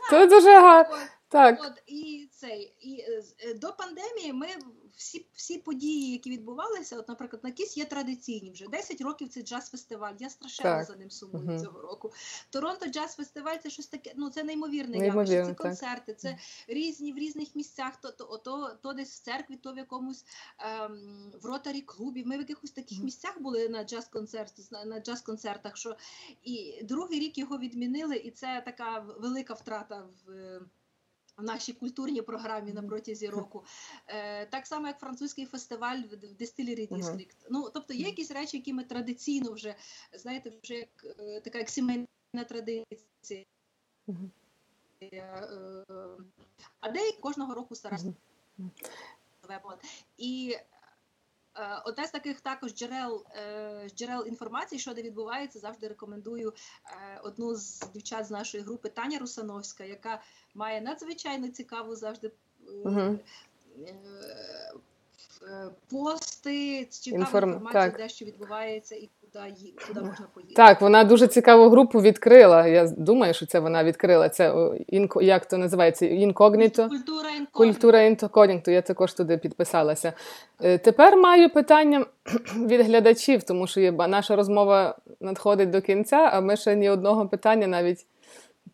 Це 0.10 0.28
дуже 0.28 0.60
гарно. 0.60 0.98
Так. 1.32 1.60
От 1.62 1.84
і 1.88 2.30
цей 2.32 2.76
і 2.80 3.00
е, 3.00 3.24
е, 3.50 3.54
до 3.54 3.74
пандемії 3.74 4.34
ми 4.34 4.48
всі 5.02 5.26
всі 5.34 5.58
події, 5.58 6.12
які 6.12 6.30
відбувалися, 6.30 7.00
от, 7.00 7.08
наприклад, 7.08 7.44
на 7.44 7.52
Кіс 7.52 7.78
є 7.78 7.86
традиційні 7.86 8.52
вже 8.52 8.68
10 8.68 9.02
років. 9.02 9.30
Це 9.30 9.42
джаз-фестиваль. 9.42 10.14
Я 10.20 10.30
страшенно 10.30 10.70
так. 10.70 10.86
за 10.86 10.96
ним 10.96 11.12
сумую 11.12 11.46
угу. 11.50 11.60
цього 11.60 11.82
року. 11.82 12.14
Торонто 12.50 12.86
джаз-фестиваль 12.86 13.58
це 13.64 13.70
щось 13.70 13.88
таке. 13.88 14.14
Ну 14.16 14.30
це 14.30 14.44
неймовірне 14.44 14.98
явище. 14.98 15.46
Це 15.46 15.54
концерти, 15.54 16.14
це 16.14 16.38
різні 16.68 17.14
в 17.14 17.18
різних 17.18 17.56
місцях. 17.56 18.02
То 18.02 18.12
то, 18.12 18.38
то, 18.38 18.78
то 18.82 18.94
десь 18.94 19.20
в 19.20 19.24
церкві, 19.24 19.56
то 19.56 19.74
в 19.74 19.78
якомусь 19.78 20.26
ем, 20.60 21.32
в 21.42 21.46
ротарі 21.46 21.82
клубі. 21.82 22.24
Ми 22.26 22.38
в 22.38 22.40
якихось 22.40 22.72
таких 22.72 23.04
місцях 23.04 23.42
були 23.42 23.70
на 23.70 23.84
джаз-концерті, 23.84 24.86
на 24.86 25.00
джаз-концертах. 25.00 25.78
Що 25.78 25.98
і 26.44 26.84
другий 26.84 27.20
рік 27.20 27.38
його 27.38 27.58
відмінили, 27.58 28.16
і 28.16 28.32
це 28.32 28.62
така 28.66 29.00
велика 29.00 29.54
втрата 29.54 30.08
в 30.26 30.60
в 31.42 31.44
нашій 31.44 31.74
культурній 31.74 32.22
програмі 32.22 32.74
на 32.74 32.84
протязі 32.84 33.30
року, 33.30 33.64
е, 34.08 34.46
так 34.46 34.68
само 34.68 34.88
як 34.88 35.00
французький 35.00 35.46
фестиваль 35.46 35.98
в 35.98 36.14
Distillery 36.14 36.88
District. 36.92 37.36
Ну 37.50 37.70
тобто 37.74 37.94
є 37.94 38.06
якісь 38.06 38.32
речі, 38.32 38.58
які 38.58 38.74
ми 38.74 38.84
традиційно 38.84 39.52
вже 39.52 39.76
знаєте, 40.14 40.52
вже 40.64 40.74
як 40.74 41.06
е, 41.20 41.42
така 41.42 41.58
як 41.58 41.70
сімейна 41.70 42.08
традиція. 42.50 43.46
Е, 45.04 45.86
а 46.80 46.92
деякі 46.92 47.20
кожного 47.20 47.54
року 47.54 47.76
стараються. 47.76 48.14
І 50.18 50.56
Е, 50.56 50.71
одне 51.86 52.08
з 52.08 52.12
таких 52.12 52.42
також 52.42 52.74
джерел 52.74 53.26
е, 53.36 53.90
джерел 53.96 54.28
інформації, 54.28 54.80
що 54.80 54.94
де 54.94 55.02
відбувається, 55.02 55.60
завжди 55.60 55.88
рекомендую 55.88 56.54
е, 56.86 57.20
одну 57.24 57.56
з 57.56 57.80
дівчат 57.94 58.26
з 58.26 58.32
нашої 58.32 58.64
групи 58.64 58.90
Таня 58.90 59.20
Русановська, 59.20 59.84
яка 59.84 60.22
має 60.56 60.82
надзвичайно 60.82 61.48
цікаву 61.48 61.96
завжди 61.96 62.32
угу. 62.84 63.20
пости, 65.90 66.86
цікаву 66.86 67.22
Інформ... 67.22 67.50
інформацію, 67.54 67.98
де 67.98 68.10
що 68.10 68.26
відбувається 68.26 68.96
і 68.96 69.10
куди, 69.34 69.74
куди 69.88 70.00
можна 70.00 70.26
поїхати. 70.34 70.56
Так, 70.56 70.82
вона 70.82 71.04
дуже 71.04 71.28
цікаву 71.28 71.70
групу 71.70 72.02
відкрила. 72.02 72.68
Я 72.68 72.88
думаю, 72.88 73.34
що 73.34 73.46
це 73.46 73.60
вона 73.60 73.84
відкрила. 73.84 74.30
Це 74.30 74.70
інко, 74.88 75.22
як 75.22 75.46
то 75.46 75.58
називається? 75.58 76.06
Інкогніто? 76.06 76.90
Культура 76.90 77.30
інкогніто. 77.30 77.52
Культура 77.52 78.02
інкогніто. 78.02 78.72
Я 78.72 78.82
також 78.82 79.14
туди 79.14 79.38
підписалася. 79.38 80.14
Е, 80.64 80.78
тепер 80.78 81.18
маю 81.18 81.50
питання 81.50 82.06
від 82.56 82.82
глядачів, 82.82 83.44
тому 83.44 83.68
що 83.68 83.92
наша 83.92 84.36
розмова 84.36 84.98
надходить 85.20 85.70
до 85.70 85.82
кінця, 85.82 86.30
а 86.34 86.42
ми 86.42 86.58
ще 86.58 86.76
ні 86.76 86.90
одного 86.90 87.28
питання 87.28 87.68
навіть. 87.68 88.06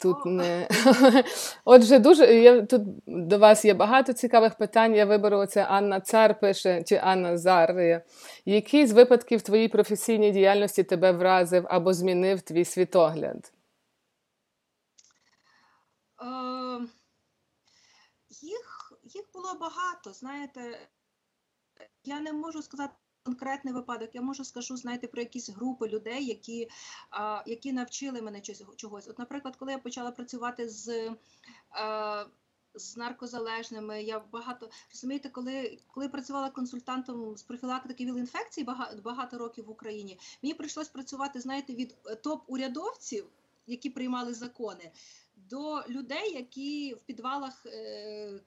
Тут 0.02 0.26
не 0.26 0.68
отже, 1.66 2.00
дуже 2.00 2.26
я 2.26 2.62
тут 2.62 2.82
до 3.08 3.38
вас 3.38 3.66
є 3.66 3.74
багато 3.74 4.14
цікавих 4.14 4.56
питань. 4.56 4.96
Я 4.96 5.06
виберу 5.06 5.46
це 5.46 5.64
Анна 5.64 6.02
Цар 6.02 6.40
пише 6.40 6.84
чи 6.84 6.96
Анна 6.96 7.38
Зар. 7.38 8.04
Який 8.46 8.88
з 8.88 8.92
випадків 8.92 9.42
твоїй 9.42 9.68
професійній 9.68 10.32
діяльності 10.32 10.84
тебе 10.84 11.12
вразив 11.12 11.66
або 11.70 11.94
змінив 11.94 12.42
твій 12.42 12.66
світогляд? 12.66 13.54
Е, 16.22 16.88
їх, 18.30 18.94
їх 19.04 19.26
було 19.34 19.54
багато. 19.60 20.14
Знаєте, 20.14 20.62
я 22.04 22.20
не 22.20 22.34
можу 22.34 22.62
сказати. 22.62 22.94
Конкретний 23.28 23.74
випадок, 23.74 24.10
я 24.14 24.22
можу 24.22 24.44
скажу, 24.46 24.78
знаєте, 24.78 25.08
про 25.08 25.22
якісь 25.22 25.50
групи 25.50 25.88
людей, 25.88 26.26
які 26.26 26.70
а, 27.10 27.44
які 27.46 27.74
навчили 27.74 28.22
мене 28.22 28.42
чогось. 28.76 29.08
От, 29.08 29.20
наприклад, 29.20 29.56
коли 29.56 29.72
я 29.72 29.78
почала 29.78 30.12
працювати 30.12 30.70
з 30.70 31.12
а, 31.70 32.26
з 32.74 32.98
наркозалежними, 32.98 34.04
я 34.04 34.20
багато 34.20 34.70
розумієте, 34.92 35.30
коли 35.30 35.80
коли 35.88 36.10
працювала 36.10 36.50
консультантом 36.50 37.38
з 37.38 37.44
профілактики 37.44 38.06
віл-інфекцій 38.06 38.64
багато, 38.64 39.02
багато 39.02 39.38
років 39.38 39.66
в 39.66 39.70
Україні, 39.70 40.20
мені 40.44 40.54
прийшлось 40.54 40.90
працювати, 40.90 41.42
знаєте, 41.42 41.74
від 41.74 41.96
топ-урядовців, 42.24 43.24
які 43.68 43.90
приймали 43.90 44.34
закони, 44.34 44.92
до 45.50 45.84
людей, 45.90 46.34
які 46.34 46.94
в 46.94 47.00
підвалах 47.00 47.66
е, 47.66 48.40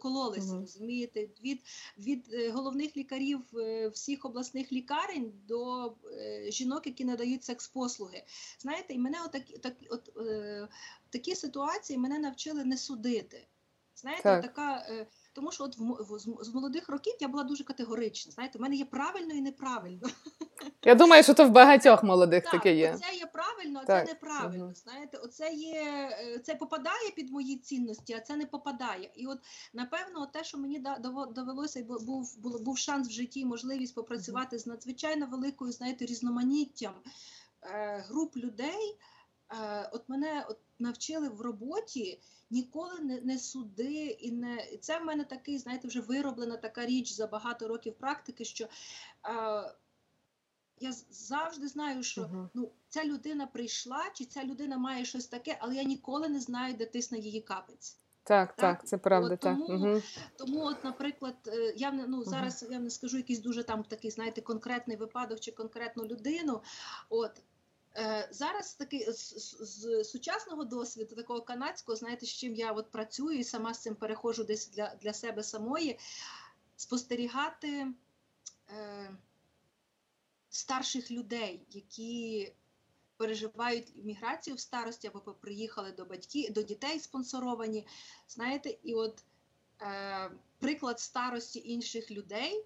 кололися, 0.00 0.52
mm 0.52 0.60
розумієте, 0.60 1.28
від 1.44 1.62
від 1.98 2.28
е, 2.32 2.50
головних 2.50 2.96
лікарів 2.96 3.40
е, 3.58 3.88
всіх 3.88 4.24
обласних 4.24 4.72
лікарень 4.72 5.32
до 5.48 5.92
жінок, 6.48 6.86
які 6.86 7.04
надають 7.04 7.44
секс-послуги. 7.44 8.22
Знаєте, 8.58 8.94
і 8.94 8.98
мене 8.98 9.18
отакі, 9.24 9.58
так, 9.58 9.74
от, 9.90 10.12
такі 11.10 11.34
ситуації 11.34 11.98
мене 11.98 12.18
навчили 12.18 12.64
не 12.64 12.76
судити. 12.76 13.46
Знаєте, 13.96 14.22
так. 14.22 14.42
така 14.42 15.06
тому 15.40 15.52
що 15.52 15.64
от 15.64 15.78
в, 15.78 15.82
в 15.82 16.44
з 16.44 16.54
молодих 16.54 16.88
років 16.88 17.14
я 17.20 17.28
була 17.28 17.44
дуже 17.44 17.64
категорична. 17.64 18.32
Знаєте, 18.32 18.58
в 18.58 18.62
мене 18.62 18.76
є 18.76 18.84
правильно 18.84 19.34
і 19.34 19.40
неправильно. 19.40 20.08
Я 20.84 20.94
думаю, 20.94 21.22
що 21.22 21.34
то 21.34 21.44
в 21.44 21.50
багатьох 21.50 22.02
молодих 22.02 22.42
так, 22.42 22.52
таке 22.52 22.74
є. 22.74 22.98
Це 23.00 23.16
є 23.16 23.26
правильно, 23.26 23.80
а 23.82 23.86
так. 23.86 24.06
це 24.06 24.12
неправильно. 24.12 24.64
Угу. 24.64 24.74
Знаєте, 24.74 25.18
оце 25.18 25.52
є 25.52 25.82
е, 25.82 26.38
це 26.38 26.54
попадає 26.54 27.10
під 27.16 27.30
мої 27.30 27.56
цінності, 27.56 28.12
а 28.12 28.20
це 28.20 28.36
не 28.36 28.46
попадає. 28.46 29.10
І 29.14 29.26
от 29.26 29.38
напевно, 29.74 30.26
те, 30.26 30.44
що 30.44 30.58
мені 30.58 30.84
довелося, 31.30 31.82
був 31.82 32.38
був, 32.38 32.62
був 32.62 32.78
шанс 32.78 33.08
в 33.08 33.10
житті, 33.10 33.44
можливість 33.44 33.94
попрацювати 33.94 34.58
з 34.58 34.66
надзвичайно 34.66 35.26
великою, 35.26 35.72
знаєте, 35.72 36.06
різноманіттям 36.06 36.94
е, 37.62 38.04
груп 38.08 38.36
людей. 38.36 38.98
Е, 39.52 39.88
от 39.92 40.08
мене 40.08 40.46
от 40.48 40.58
навчили 40.78 41.28
в 41.28 41.40
роботі 41.40 42.20
ніколи 42.50 43.00
не 43.00 43.20
не 43.20 43.38
суди, 43.38 44.06
і 44.06 44.32
не 44.32 44.78
це 44.80 44.98
в 44.98 45.04
мене 45.04 45.24
такий, 45.24 45.58
знаєте, 45.58 45.88
вже 45.88 46.00
вироблена 46.00 46.56
така 46.56 46.86
річ 46.86 47.12
за 47.12 47.26
багато 47.26 47.68
років 47.68 47.94
практики, 47.94 48.44
що 48.44 48.64
е, 48.64 48.68
я 50.80 50.92
завжди 51.10 51.68
знаю, 51.68 52.02
що 52.02 52.22
uh 52.22 52.32
-huh. 52.32 52.48
ну 52.54 52.72
ця 52.88 53.04
людина 53.04 53.46
прийшла, 53.46 54.10
чи 54.14 54.24
ця 54.24 54.44
людина 54.44 54.78
має 54.78 55.04
щось 55.04 55.26
таке, 55.26 55.56
але 55.60 55.74
я 55.74 55.82
ніколи 55.82 56.28
не 56.28 56.40
знаю, 56.40 56.74
де 56.74 56.86
тисне 56.86 57.18
її 57.18 57.40
капець. 57.40 57.96
Так, 58.22 58.56
так, 58.56 58.78
так, 58.78 58.86
це 58.86 58.98
правда. 58.98 59.34
От, 59.34 59.40
так. 59.40 59.58
Тому, 59.66 59.88
угу. 59.88 60.02
тому, 60.36 60.64
от, 60.64 60.84
наприклад, 60.84 61.34
е, 61.46 61.74
я 61.76 61.92
ну 61.92 62.24
зараз 62.24 62.66
я 62.70 62.78
не 62.78 62.90
скажу 62.90 63.16
якийсь 63.16 63.38
дуже 63.38 63.62
там 63.62 63.84
такий, 63.84 64.10
знаєте, 64.10 64.40
конкретний 64.40 64.96
випадок 64.96 65.40
чи 65.40 65.52
конкретну 65.52 66.04
людину. 66.04 66.60
От 67.08 67.30
зараз 68.30 68.74
таки 68.74 69.12
з, 69.12 69.34
з 69.60 70.04
сучасного 70.04 70.64
досвіду, 70.64 71.14
такого 71.14 71.42
канадського, 71.42 71.96
знаєте, 71.96 72.26
з 72.26 72.28
чим 72.28 72.54
я 72.54 72.72
от 72.72 72.90
працюю 72.90 73.38
і 73.38 73.44
сама 73.44 73.74
з 73.74 73.82
цим 73.82 73.94
переходжу 73.94 74.42
десь 74.42 74.70
для 74.70 74.94
для 74.94 75.12
себе 75.12 75.42
самої, 75.42 75.98
спостерігати 76.76 77.86
е, 78.70 79.16
старших 80.50 81.10
людей, 81.10 81.66
які 81.70 82.52
переживають 83.16 83.92
міграцію 83.96 84.56
в 84.56 84.60
старості 84.60 85.08
або 85.08 85.20
приїхали 85.20 85.92
до 85.92 86.04
батьків, 86.04 86.52
до 86.52 86.62
дітей 86.62 87.00
спонсоровані. 87.00 87.86
Знаєте, 88.28 88.78
і 88.82 88.94
от 88.94 89.24
е, 89.82 90.30
приклад 90.58 91.00
старості 91.00 91.62
інших 91.64 92.10
людей, 92.10 92.64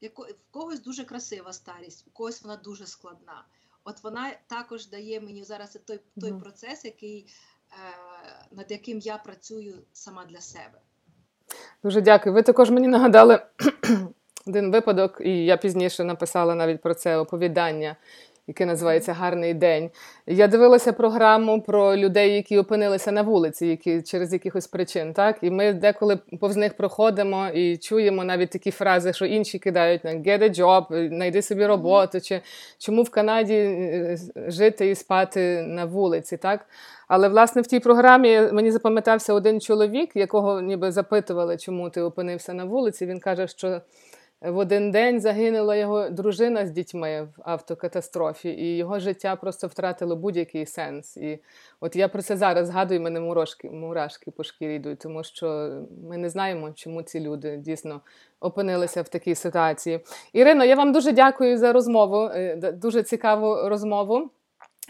яко, 0.00 0.22
в 0.22 0.50
когось 0.50 0.80
дуже 0.80 1.04
красива 1.04 1.52
старість, 1.52 2.06
у 2.06 2.10
когось 2.10 2.42
вона 2.42 2.56
дуже 2.56 2.86
складна. 2.86 3.44
От 3.84 4.02
вона 4.02 4.32
також 4.46 4.88
дає 4.88 5.20
мені 5.20 5.44
зараз 5.44 5.78
той 5.86 6.00
той 6.20 6.32
процес, 6.32 6.84
який, 6.84 7.26
е, 7.70 7.74
над 8.50 8.70
яким 8.70 8.98
я 8.98 9.18
працюю 9.18 9.74
сама 9.92 10.24
для 10.24 10.40
себе. 10.40 10.80
Дуже 11.82 12.00
дякую. 12.00 12.34
Ви 12.34 12.42
також 12.42 12.70
мені 12.70 12.88
нагадали 12.88 13.42
один 14.46 14.72
випадок, 14.72 15.20
і 15.24 15.44
я 15.44 15.56
пізніше 15.56 16.04
написала 16.04 16.54
навіть 16.54 16.82
про 16.82 16.94
це 16.94 17.16
оповідання 17.16 17.96
яке 18.52 18.66
називається 18.66 19.12
Гарний 19.12 19.54
день. 19.54 19.90
Я 20.26 20.46
дивилася 20.48 20.92
програму 20.92 21.62
про 21.62 21.96
людей, 21.96 22.34
які 22.34 22.58
опинилися 22.58 23.12
на 23.12 23.22
вулиці, 23.22 23.66
які 23.66 24.02
через 24.02 24.32
якихось 24.32 24.66
причин. 24.66 25.12
Так, 25.12 25.38
і 25.42 25.50
ми 25.50 25.72
деколи 25.72 26.18
повз 26.40 26.56
них 26.56 26.76
проходимо 26.76 27.48
і 27.48 27.76
чуємо 27.76 28.24
навіть 28.24 28.50
такі 28.50 28.70
фрази, 28.70 29.12
що 29.12 29.26
інші 29.26 29.58
кидають 29.58 30.04
на 30.04 30.10
get 30.10 30.42
a 30.42 30.60
job, 30.60 31.08
знайди 31.08 31.42
собі 31.42 31.66
роботу, 31.66 32.20
чи 32.20 32.40
чому 32.78 33.02
в 33.02 33.10
Канаді 33.10 33.54
е, 33.54 34.18
жити 34.36 34.90
і 34.90 34.94
спати 34.94 35.62
на 35.62 35.84
вулиці. 35.84 36.36
так. 36.36 36.66
Але 37.08 37.28
власне 37.28 37.62
в 37.62 37.66
тій 37.66 37.80
програмі 37.80 38.40
мені 38.52 38.70
запам'ятався 38.70 39.34
один 39.34 39.60
чоловік, 39.60 40.10
якого 40.14 40.60
ніби 40.60 40.92
запитували, 40.92 41.56
чому 41.56 41.90
ти 41.90 42.00
опинився 42.00 42.54
на 42.54 42.64
вулиці. 42.64 43.06
Він 43.06 43.20
каже, 43.20 43.48
що 43.48 43.80
в 44.44 44.58
один 44.58 44.90
день 44.90 45.20
загинула 45.20 45.76
його 45.76 46.08
дружина 46.08 46.66
з 46.66 46.70
дітьми 46.70 47.22
в 47.22 47.42
автокатастрофі, 47.44 48.48
і 48.48 48.76
його 48.76 48.98
життя 48.98 49.36
просто 49.36 49.66
втратило 49.66 50.16
будь-який 50.16 50.66
сенс. 50.66 51.16
І 51.16 51.38
от 51.80 51.96
я 51.96 52.08
про 52.08 52.22
це 52.22 52.36
зараз 52.36 52.66
згадую, 52.66 53.00
мене 53.00 53.20
мурашки, 53.20 53.70
мурашки 53.70 54.30
по 54.30 54.44
шкірі 54.44 54.74
йдуть, 54.74 54.98
тому 54.98 55.24
що 55.24 55.70
ми 56.08 56.16
не 56.16 56.28
знаємо, 56.28 56.72
чому 56.74 57.02
ці 57.02 57.20
люди 57.20 57.56
дійсно 57.56 58.00
опинилися 58.40 59.02
в 59.02 59.08
такій 59.08 59.34
ситуації. 59.34 60.00
Ірино, 60.32 60.64
я 60.64 60.74
вам 60.74 60.92
дуже 60.92 61.12
дякую 61.12 61.58
за 61.58 61.72
розмову, 61.72 62.30
е, 62.34 62.72
дуже 62.72 63.02
цікаву 63.02 63.68
розмову. 63.68 64.30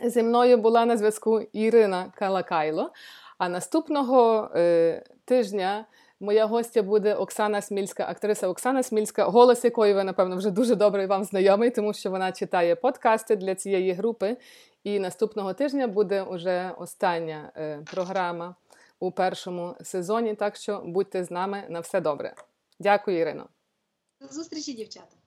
Зі 0.04 0.22
мною 0.22 0.56
була 0.56 0.84
на 0.84 0.96
зв'язку 0.96 1.40
Ірина 1.40 2.12
Калакайло. 2.14 2.90
А 3.38 3.48
наступного 3.48 4.50
е, 4.56 5.04
тижня. 5.24 5.84
Моя 6.22 6.46
гостя 6.46 6.82
буде 6.82 7.14
Оксана 7.14 7.62
Смільська, 7.62 8.06
актриса 8.08 8.48
Оксана 8.48 8.82
Смільська, 8.82 9.24
голос 9.24 9.64
якої 9.64 9.94
ви, 9.94 10.04
напевно, 10.04 10.37
вже 10.37 10.50
дуже 10.50 10.74
добре 10.74 11.06
вам 11.06 11.24
знайомий, 11.24 11.70
тому 11.70 11.92
що 11.92 12.11
вона 12.11 12.32
читає 12.32 12.76
подкасти 12.76 13.37
для 13.37 13.54
цієї 13.54 13.92
групи. 13.92 14.37
І 14.85 14.98
наступного 14.98 15.54
тижня 15.54 15.87
буде 15.87 16.22
уже 16.22 16.74
остання 16.78 17.52
е, 17.56 17.82
програма 17.92 18.54
у 19.00 19.11
першому 19.11 19.76
сезоні. 19.82 20.35
Так 20.35 20.56
що 20.56 20.82
будьте 20.85 21.24
з 21.24 21.30
нами 21.30 21.64
на 21.68 21.80
все 21.80 22.00
добре. 22.00 22.35
Дякую, 22.80 23.18
Ірино. 23.18 23.48
До 24.20 24.28
зустрічі, 24.28 24.72
дівчата. 24.72 25.21